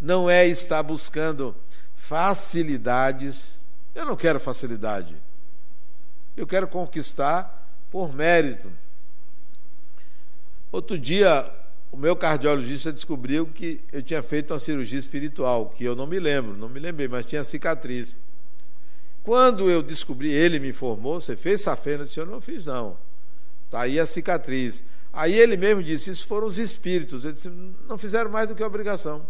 [0.00, 1.54] Não é estar buscando
[1.94, 3.60] facilidades.
[3.94, 5.27] Eu não quero facilidade.
[6.38, 8.70] Eu quero conquistar por mérito.
[10.70, 11.50] Outro dia,
[11.90, 16.20] o meu cardiologista descobriu que eu tinha feito uma cirurgia espiritual, que eu não me
[16.20, 18.16] lembro, não me lembrei, mas tinha cicatriz.
[19.24, 22.02] Quando eu descobri, ele me informou, você fez safena?
[22.02, 22.96] Eu disse, eu não fiz não.
[23.64, 24.84] Está aí a cicatriz.
[25.12, 27.24] Aí ele mesmo disse, isso foram os espíritos.
[27.24, 27.50] Ele disse,
[27.88, 29.26] não fizeram mais do que obrigação.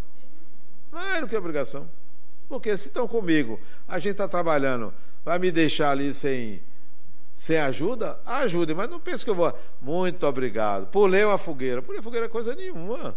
[0.92, 1.88] Mais do que obrigação.
[2.48, 4.92] Porque se estão comigo, a gente está trabalhando,
[5.24, 6.60] vai me deixar ali sem
[7.38, 9.56] sem ajuda, ajude, mas não pense que eu vou.
[9.80, 10.88] Muito obrigado.
[10.88, 11.80] Pulei uma fogueira.
[11.80, 13.16] Pulei fogueira é coisa nenhuma.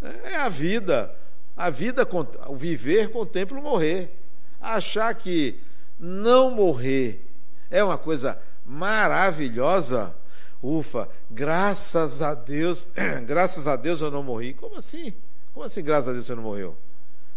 [0.00, 1.14] É, é a vida.
[1.54, 2.08] A vida,
[2.48, 4.18] o viver contempla o morrer.
[4.58, 5.60] Achar que
[6.00, 7.22] não morrer
[7.70, 10.16] é uma coisa maravilhosa.
[10.62, 12.86] Ufa, graças a Deus,
[13.26, 14.54] graças a Deus eu não morri.
[14.54, 15.12] Como assim?
[15.52, 16.74] Como assim, graças a Deus você não morreu?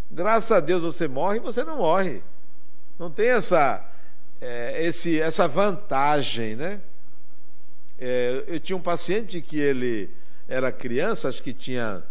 [0.09, 2.23] Graças a Deus você morre e você não morre.
[2.97, 3.85] Não tem essa
[4.41, 6.81] é, esse, essa vantagem, né?
[7.99, 10.09] É, eu tinha um paciente que ele
[10.47, 12.03] era criança, acho que tinha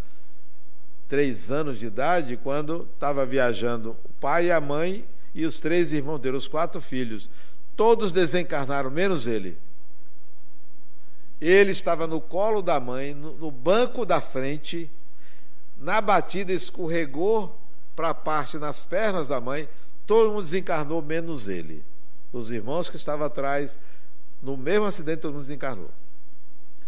[1.08, 5.92] três anos de idade, quando estava viajando o pai e a mãe e os três
[5.92, 7.30] irmãos dele, os quatro filhos.
[7.76, 9.56] Todos desencarnaram, menos ele.
[11.40, 14.90] Ele estava no colo da mãe, no banco da frente,
[15.78, 17.60] na batida escorregou
[17.94, 19.68] para a parte nas pernas da mãe,
[20.06, 21.84] todo mundo desencarnou, menos ele
[22.38, 23.78] dos irmãos que estavam atrás,
[24.42, 25.90] no mesmo acidente, todo mundo desencarnou.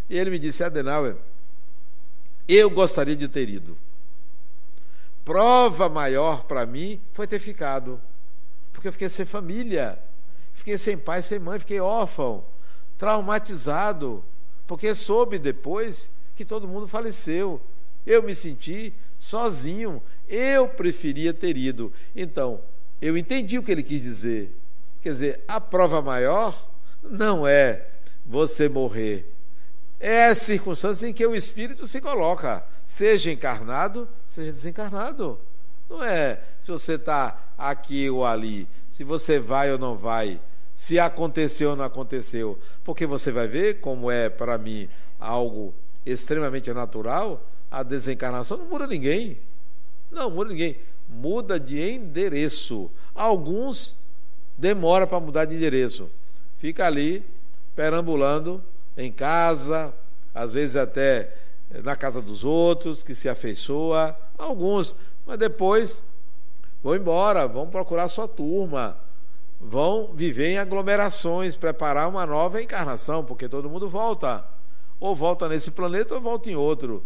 [0.09, 1.17] E ele me disse, Adenauer,
[2.47, 3.77] eu gostaria de ter ido.
[5.25, 8.01] Prova maior para mim foi ter ficado.
[8.73, 9.99] Porque eu fiquei sem família,
[10.55, 12.45] fiquei sem pai, sem mãe, fiquei órfão,
[12.97, 14.25] traumatizado,
[14.67, 17.61] porque soube depois que todo mundo faleceu.
[18.07, 21.93] Eu me senti sozinho, eu preferia ter ido.
[22.15, 22.63] Então,
[23.03, 24.58] eu entendi o que ele quis dizer.
[25.01, 26.69] Quer dizer, a prova maior
[27.03, 27.87] não é
[28.25, 29.33] você morrer,
[30.01, 32.65] é a circunstância em que o espírito se coloca.
[32.85, 35.39] seja encarnado, seja desencarnado.
[35.89, 40.41] Não é se você está aqui ou ali, se você vai ou não vai,
[40.75, 42.59] se aconteceu ou não aconteceu.
[42.85, 44.89] Porque você vai ver como é para mim
[45.19, 45.75] algo
[46.07, 49.39] extremamente natural, a desencarnação não muda ninguém.
[50.11, 50.79] Não muda ninguém.
[51.09, 52.91] Muda de endereço.
[53.15, 54.01] Alguns
[54.59, 56.11] demora para mudar de endereço.
[56.59, 57.25] Fica ali
[57.77, 58.63] perambulando
[58.97, 59.95] em casa,
[60.35, 61.33] às vezes até
[61.85, 64.95] na casa dos outros, que se afeiçoa, alguns,
[65.25, 66.03] mas depois
[66.83, 68.97] vão embora, vão procurar sua turma,
[69.61, 74.45] vão viver em aglomerações, preparar uma nova encarnação, porque todo mundo volta,
[74.99, 77.05] ou volta nesse planeta ou volta em outro.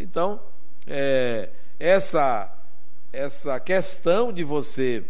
[0.00, 0.40] Então,
[0.86, 2.50] é, essa
[3.12, 5.04] essa questão de você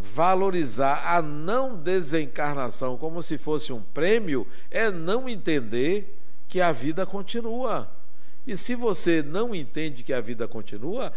[0.00, 6.18] valorizar a não desencarnação como se fosse um prêmio é não entender
[6.48, 7.90] que a vida continua.
[8.46, 11.12] E se você não entende que a vida continua,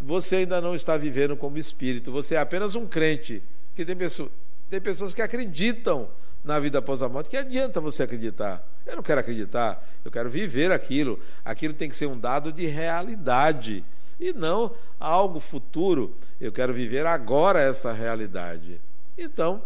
[0.00, 3.42] você ainda não está vivendo como espírito, você é apenas um crente.
[3.74, 4.30] Que tem, pessoa,
[4.68, 6.08] tem pessoas que acreditam
[6.44, 7.30] na vida após a morte.
[7.30, 8.66] Que adianta você acreditar?
[8.86, 11.20] Eu não quero acreditar, eu quero viver aquilo.
[11.44, 13.84] Aquilo tem que ser um dado de realidade
[14.18, 16.14] e não algo futuro.
[16.40, 18.80] Eu quero viver agora essa realidade.
[19.16, 19.62] Então,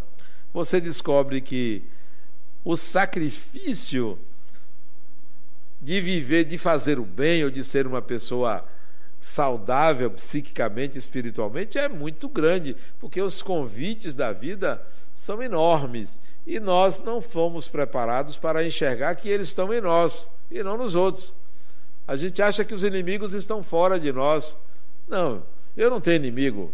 [0.52, 1.84] você descobre que
[2.64, 4.18] o sacrifício
[5.80, 8.64] de viver, de fazer o bem ou de ser uma pessoa
[9.20, 14.82] saudável psiquicamente, espiritualmente é muito grande, porque os convites da vida
[15.12, 20.62] são enormes e nós não fomos preparados para enxergar que eles estão em nós e
[20.62, 21.34] não nos outros.
[22.10, 24.56] A gente acha que os inimigos estão fora de nós.
[25.06, 25.44] Não,
[25.76, 26.72] eu não tenho inimigo.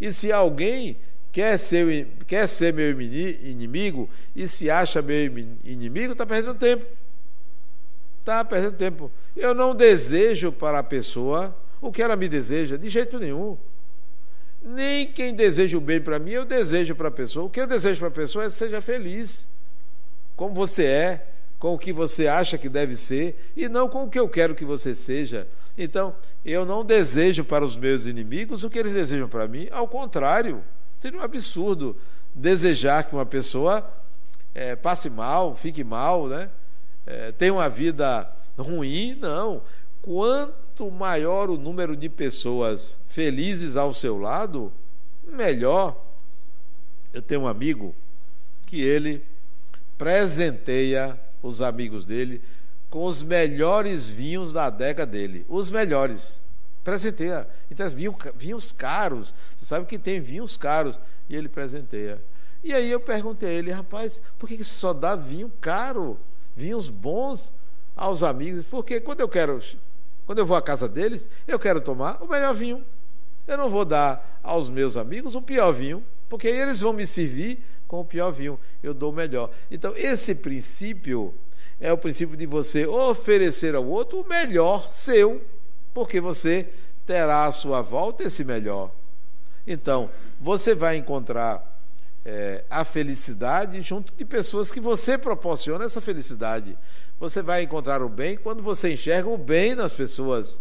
[0.00, 0.96] E se alguém
[1.32, 6.86] quer ser, quer ser meu inimigo e se acha meu inimigo, está perdendo tempo.
[8.20, 9.10] Está perdendo tempo.
[9.36, 13.58] Eu não desejo para a pessoa o que ela me deseja, de jeito nenhum.
[14.62, 17.46] Nem quem deseja o bem para mim, eu desejo para a pessoa.
[17.46, 19.48] O que eu desejo para a pessoa é que seja feliz,
[20.36, 21.31] como você é,
[21.62, 24.52] com o que você acha que deve ser e não com o que eu quero
[24.52, 25.46] que você seja.
[25.78, 26.12] Então,
[26.44, 30.64] eu não desejo para os meus inimigos o que eles desejam para mim, ao contrário,
[30.96, 31.96] seria um absurdo
[32.34, 33.88] desejar que uma pessoa
[34.52, 36.50] é, passe mal, fique mal, né?
[37.06, 39.62] É, tenha uma vida ruim, não.
[40.02, 44.72] Quanto maior o número de pessoas felizes ao seu lado,
[45.22, 45.96] melhor.
[47.12, 47.94] Eu tenho um amigo
[48.66, 49.24] que ele
[49.96, 52.42] presenteia os amigos dele
[52.92, 55.46] com os melhores vinhos da adega dele.
[55.48, 56.38] Os melhores.
[56.84, 57.48] Presenteia.
[57.70, 59.34] Então, vinhos, vinhos caros.
[59.56, 61.00] Você sabe que tem vinhos caros.
[61.26, 62.22] E ele presenteia.
[62.62, 66.20] E aí eu perguntei a ele, rapaz, por que, que só dá vinho caro?
[66.54, 67.54] Vinhos bons
[67.96, 68.66] aos amigos?
[68.66, 69.58] Porque quando eu quero,
[70.26, 72.84] quando eu vou à casa deles, eu quero tomar o melhor vinho.
[73.48, 77.64] Eu não vou dar aos meus amigos o pior vinho, porque eles vão me servir
[77.92, 79.50] com o pior vinho, eu dou o melhor.
[79.70, 81.34] Então, esse princípio
[81.78, 85.42] é o princípio de você oferecer ao outro o melhor seu,
[85.92, 86.70] porque você
[87.04, 88.90] terá à sua volta esse melhor.
[89.66, 90.08] Então,
[90.40, 91.78] você vai encontrar
[92.24, 96.78] é, a felicidade junto de pessoas que você proporciona essa felicidade.
[97.20, 100.58] Você vai encontrar o bem quando você enxerga o bem nas pessoas.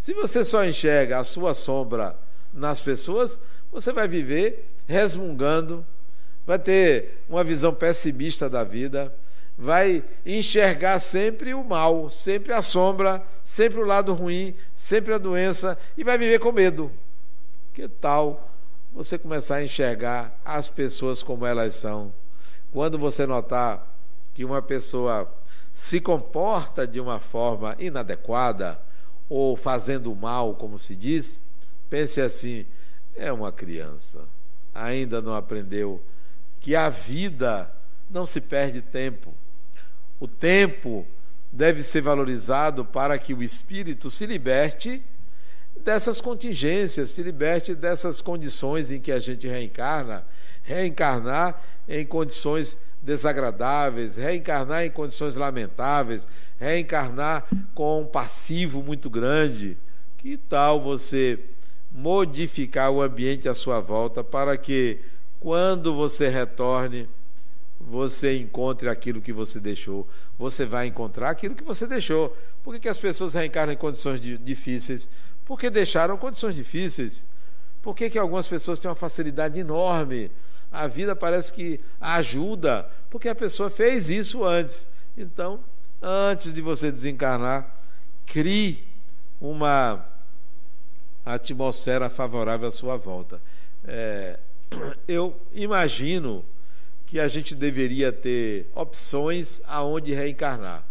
[0.00, 2.18] Se você só enxerga a sua sombra
[2.52, 3.38] nas pessoas,
[3.70, 5.86] você vai viver resmungando,
[6.46, 9.14] vai ter uma visão pessimista da vida,
[9.56, 15.78] vai enxergar sempre o mal, sempre a sombra, sempre o lado ruim, sempre a doença
[15.96, 16.90] e vai viver com medo.
[17.72, 18.50] Que tal
[18.92, 22.12] você começar a enxergar as pessoas como elas são?
[22.72, 23.86] Quando você notar
[24.34, 25.32] que uma pessoa
[25.72, 28.80] se comporta de uma forma inadequada
[29.28, 31.40] ou fazendo mal, como se diz,
[31.88, 32.66] pense assim:
[33.14, 34.24] é uma criança,
[34.74, 36.02] ainda não aprendeu
[36.62, 37.70] que a vida
[38.08, 39.34] não se perde tempo.
[40.20, 41.04] O tempo
[41.50, 45.02] deve ser valorizado para que o espírito se liberte
[45.84, 50.24] dessas contingências, se liberte dessas condições em que a gente reencarna,
[50.62, 56.28] reencarnar em condições desagradáveis, reencarnar em condições lamentáveis,
[56.60, 57.44] reencarnar
[57.74, 59.76] com um passivo muito grande.
[60.16, 61.40] Que tal você
[61.90, 65.00] modificar o ambiente à sua volta para que
[65.42, 67.08] quando você retorne,
[67.80, 70.08] você encontre aquilo que você deixou.
[70.38, 72.36] Você vai encontrar aquilo que você deixou.
[72.62, 75.08] Por que, que as pessoas reencarnam em condições de, difíceis?
[75.44, 77.24] Porque deixaram condições difíceis.
[77.82, 80.30] Por que, que algumas pessoas têm uma facilidade enorme?
[80.70, 84.86] A vida parece que ajuda, porque a pessoa fez isso antes.
[85.18, 85.58] Então,
[86.00, 87.68] antes de você desencarnar,
[88.26, 88.86] crie
[89.40, 90.06] uma
[91.26, 93.42] atmosfera favorável à sua volta.
[93.84, 94.38] É,
[95.06, 96.44] eu imagino
[97.06, 100.84] que a gente deveria ter opções aonde reencarnar.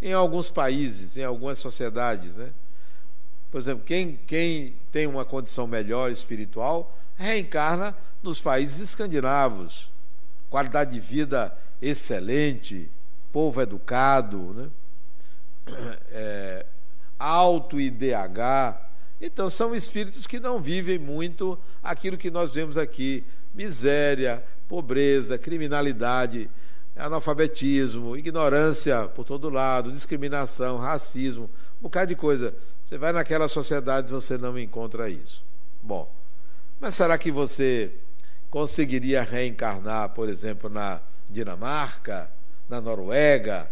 [0.00, 2.50] Em alguns países, em algumas sociedades, né?
[3.50, 9.90] Por exemplo, quem, quem tem uma condição melhor espiritual reencarna nos países escandinavos.
[10.50, 12.90] Qualidade de vida excelente,
[13.32, 14.70] povo educado, né?
[16.10, 16.64] É,
[17.18, 18.85] alto IDH.
[19.20, 26.50] Então, são espíritos que não vivem muito aquilo que nós vemos aqui: miséria, pobreza, criminalidade,
[26.96, 32.54] analfabetismo, ignorância por todo lado, discriminação, racismo, um bocado de coisa.
[32.84, 35.44] Você vai naquelas sociedades você não encontra isso.
[35.82, 36.12] Bom,
[36.80, 37.92] mas será que você
[38.50, 42.30] conseguiria reencarnar, por exemplo, na Dinamarca,
[42.68, 43.70] na Noruega,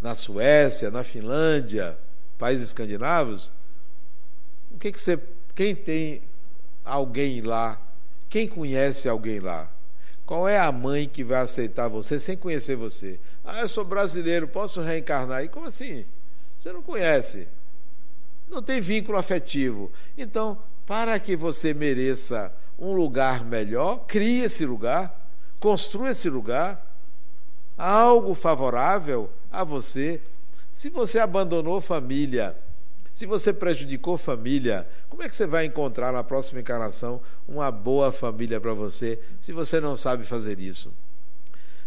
[0.00, 1.98] na Suécia, na Finlândia,
[2.36, 3.50] países escandinavos?
[4.78, 5.20] O que, que você.
[5.56, 6.22] Quem tem
[6.84, 7.82] alguém lá?
[8.28, 9.68] Quem conhece alguém lá?
[10.24, 13.18] Qual é a mãe que vai aceitar você sem conhecer você?
[13.44, 15.42] Ah, eu sou brasileiro, posso reencarnar?
[15.42, 16.04] E como assim?
[16.56, 17.48] Você não conhece.
[18.48, 19.90] Não tem vínculo afetivo.
[20.16, 20.56] Então,
[20.86, 26.86] para que você mereça um lugar melhor, crie esse lugar, construa esse lugar,
[27.76, 30.20] algo favorável a você.
[30.72, 32.56] Se você abandonou família,
[33.18, 38.12] se você prejudicou família, como é que você vai encontrar na próxima encarnação uma boa
[38.12, 40.94] família para você, se você não sabe fazer isso?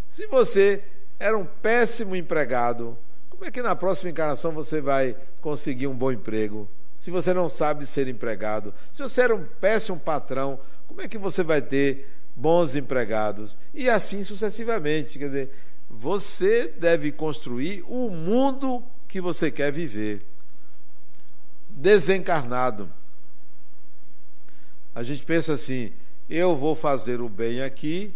[0.10, 0.84] Se você
[1.18, 2.98] era um péssimo empregado,
[3.30, 6.68] como é que na próxima encarnação você vai conseguir um bom emprego?
[7.00, 11.18] Se você não sabe ser empregado, se você era um péssimo patrão, como é que
[11.18, 13.58] você vai ter bons empregados?
[13.74, 15.18] E assim sucessivamente.
[15.18, 15.50] Quer dizer,
[15.90, 20.30] você deve construir o mundo que você quer viver
[21.82, 22.90] desencarnado.
[24.94, 25.92] A gente pensa assim:
[26.30, 28.14] eu vou fazer o bem aqui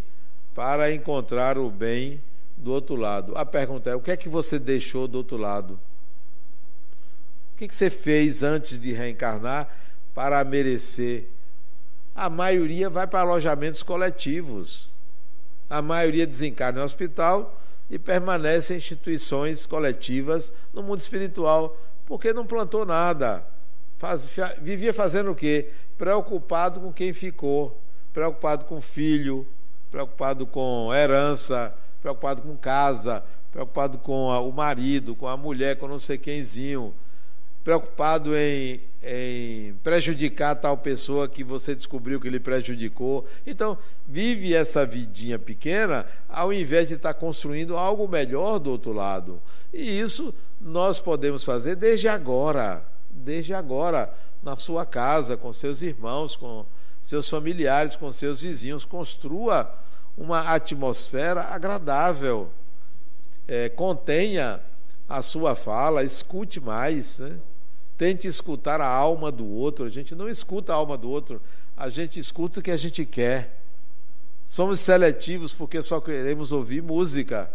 [0.53, 2.21] para encontrar o bem
[2.55, 3.35] do outro lado.
[3.35, 5.79] A pergunta é: o que é que você deixou do outro lado?
[7.53, 9.69] O que, é que você fez antes de reencarnar
[10.13, 11.29] para merecer?
[12.13, 14.89] A maioria vai para alojamentos coletivos.
[15.69, 17.59] A maioria desencarna no hospital
[17.89, 23.45] e permanece em instituições coletivas no mundo espiritual porque não plantou nada.
[24.05, 24.29] Faz,
[24.61, 25.69] vivia fazendo o quê?
[25.97, 27.75] Preocupado com quem ficou,
[28.13, 29.47] preocupado com filho,
[29.89, 35.87] preocupado com herança, preocupado com casa, preocupado com a, o marido, com a mulher, com
[35.87, 36.93] não sei quemzinho,
[37.63, 43.25] preocupado em, em prejudicar tal pessoa que você descobriu que ele prejudicou.
[43.43, 43.75] Então,
[44.07, 49.41] vive essa vidinha pequena ao invés de estar construindo algo melhor do outro lado.
[49.73, 50.31] E isso
[50.61, 52.85] nós podemos fazer desde agora,
[53.15, 54.13] desde agora,
[54.43, 56.65] na sua casa, com seus irmãos, com
[57.01, 58.85] seus familiares, com seus vizinhos.
[58.85, 59.73] Construa
[60.17, 62.49] uma atmosfera agradável.
[63.47, 64.61] É, contenha
[65.07, 67.39] a sua fala, escute mais, né?
[67.97, 69.85] tente escutar a alma do outro.
[69.85, 71.41] A gente não escuta a alma do outro,
[71.75, 73.61] a gente escuta o que a gente quer.
[74.45, 77.49] Somos seletivos porque só queremos ouvir música,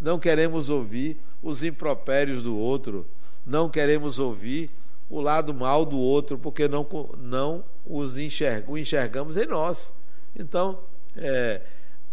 [0.00, 3.06] não queremos ouvir os impropérios do outro,
[3.46, 4.70] não queremos ouvir
[5.10, 6.86] o lado mal do outro, porque não,
[7.18, 9.94] não os enxerg, o enxergamos em nós.
[10.36, 10.80] Então,
[11.16, 11.62] é,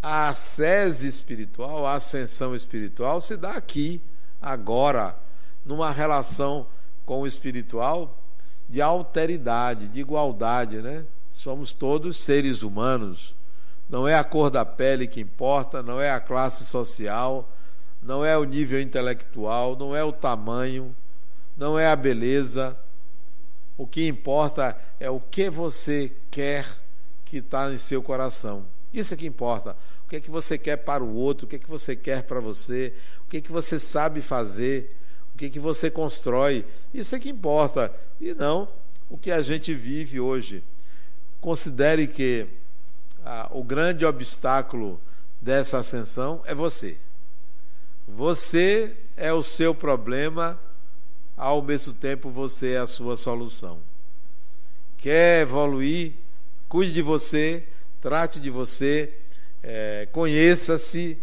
[0.02, 4.02] a ascese espiritual, a ascensão espiritual se dá aqui,
[4.42, 5.16] agora,
[5.66, 6.68] numa relação
[7.06, 8.18] com o espiritual
[8.70, 11.06] de alteridade, de igualdade, né?
[11.32, 13.36] Somos todos seres humanos.
[13.90, 17.48] Não é a cor da pele que importa, não é a classe social,
[18.02, 20.96] não é o nível intelectual, não é o tamanho,
[21.56, 22.76] não é a beleza.
[23.78, 26.66] O que importa é o que você quer
[27.26, 28.66] que está em seu coração.
[28.94, 29.76] Isso é que importa.
[30.06, 32.24] O que é que você quer para o outro, o que é que você quer
[32.24, 32.94] para você,
[33.26, 34.96] o que é que você sabe fazer,
[35.34, 36.66] o que é que você constrói.
[36.94, 37.94] Isso é que importa.
[38.22, 38.70] E não
[39.10, 40.64] o que a gente vive hoje.
[41.42, 42.48] Considere que
[43.24, 45.00] ah, o grande obstáculo
[45.42, 46.98] dessa ascensão é você.
[48.08, 50.60] Você é o seu problema,
[51.36, 53.80] ao mesmo tempo você é a sua solução.
[54.98, 56.14] Quer evoluir?
[56.68, 57.64] Cuide de você,
[58.02, 59.14] trate de você,
[59.62, 61.18] é, conheça-se,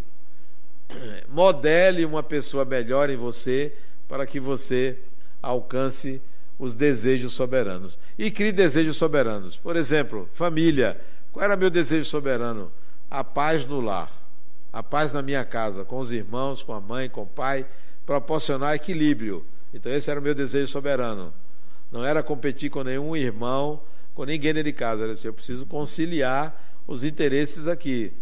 [1.29, 3.73] modele uma pessoa melhor em você
[4.09, 4.99] para que você
[5.41, 6.23] alcance
[6.59, 7.99] os desejos soberanos.
[8.19, 9.57] E crie desejos soberanos.
[9.57, 11.01] Por exemplo, família.
[11.33, 12.71] Qual era meu desejo soberano?
[13.11, 14.23] A paz no lar
[14.73, 17.67] a paz na minha casa, com os irmãos, com a mãe, com o pai,
[18.07, 21.33] proporcionar equilíbrio Então esse era o meu desejo soberano.
[21.91, 23.81] Não era competir com nenhum irmão,
[24.15, 25.05] com ninguém dentro de casa.
[25.05, 26.55] Era assim, eu preciso conciliar
[26.87, 28.13] os interesses aqui.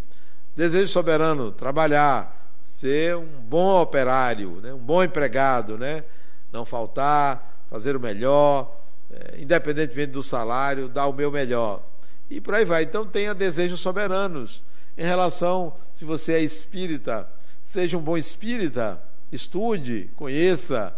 [0.56, 4.72] Desejo soberano, trabalhar, ser um bom operário, né?
[4.72, 6.04] um bom empregado, né?
[6.52, 8.76] não faltar, fazer o melhor,
[9.10, 11.82] é, independentemente do salário, dar o meu melhor.
[12.28, 12.82] E por aí vai.
[12.82, 14.62] Então tenha desejos soberanos.
[14.96, 17.28] Em relação, se você é espírita,
[17.64, 19.00] seja um bom espírita,
[19.32, 20.94] estude, conheça,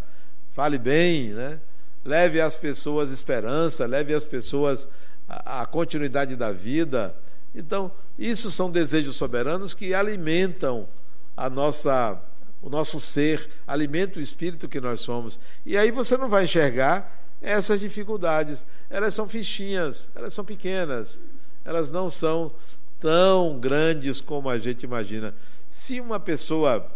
[0.53, 1.61] fale bem, né?
[2.05, 4.89] leve às pessoas esperança, leve às pessoas
[5.29, 7.15] a, a continuidade da vida.
[7.55, 10.89] Então, isso são desejos soberanos que alimentam
[11.37, 12.21] a nossa
[12.61, 15.41] o nosso ser, alimenta o espírito que nós somos.
[15.67, 18.65] E aí você não vai enxergar essas dificuldades.
[18.89, 21.19] Elas são fichinhas, elas são pequenas,
[21.65, 22.53] elas não são
[23.01, 25.35] tão grandes como a gente imagina.
[25.69, 26.89] Se uma pessoa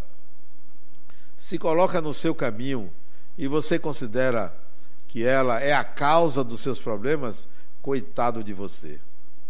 [1.37, 2.93] se coloca no seu caminho
[3.39, 4.55] e você considera
[5.09, 7.49] que ela é a causa dos seus problemas,
[7.83, 8.99] coitado de você.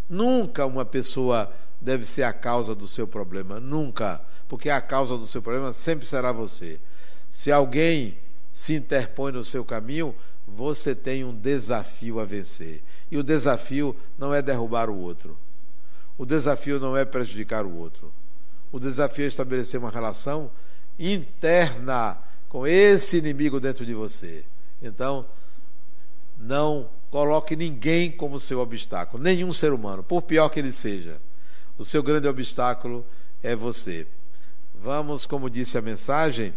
[0.08, 5.26] Nunca uma pessoa deve ser a causa do seu problema, nunca, porque a causa do
[5.26, 6.78] seu problema sempre será você.
[7.28, 8.16] Se alguém
[8.52, 10.14] se interpõe no seu caminho,
[10.46, 12.82] você tem um desafio a vencer.
[13.10, 15.36] E o desafio não é derrubar o outro.
[16.16, 18.12] O desafio não é prejudicar o outro.
[18.72, 20.50] O desafio é estabelecer uma relação
[20.98, 22.16] interna
[22.48, 24.44] com esse inimigo dentro de você.
[24.82, 25.26] Então,
[26.38, 31.18] não coloque ninguém como seu obstáculo, nenhum ser humano, por pior que ele seja.
[31.78, 33.04] O seu grande obstáculo
[33.42, 34.06] é você.
[34.74, 36.54] Vamos, como disse a mensagem,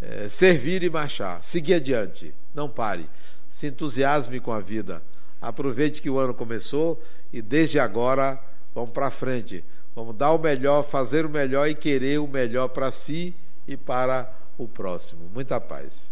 [0.00, 3.08] é, servir e marchar, seguir adiante, não pare,
[3.48, 5.02] se entusiasme com a vida,
[5.40, 7.00] aproveite que o ano começou
[7.32, 8.40] e desde agora
[8.74, 12.90] vamos para frente, vamos dar o melhor, fazer o melhor e querer o melhor para
[12.90, 13.34] si
[13.66, 15.28] e para o próximo.
[15.34, 16.11] Muita paz.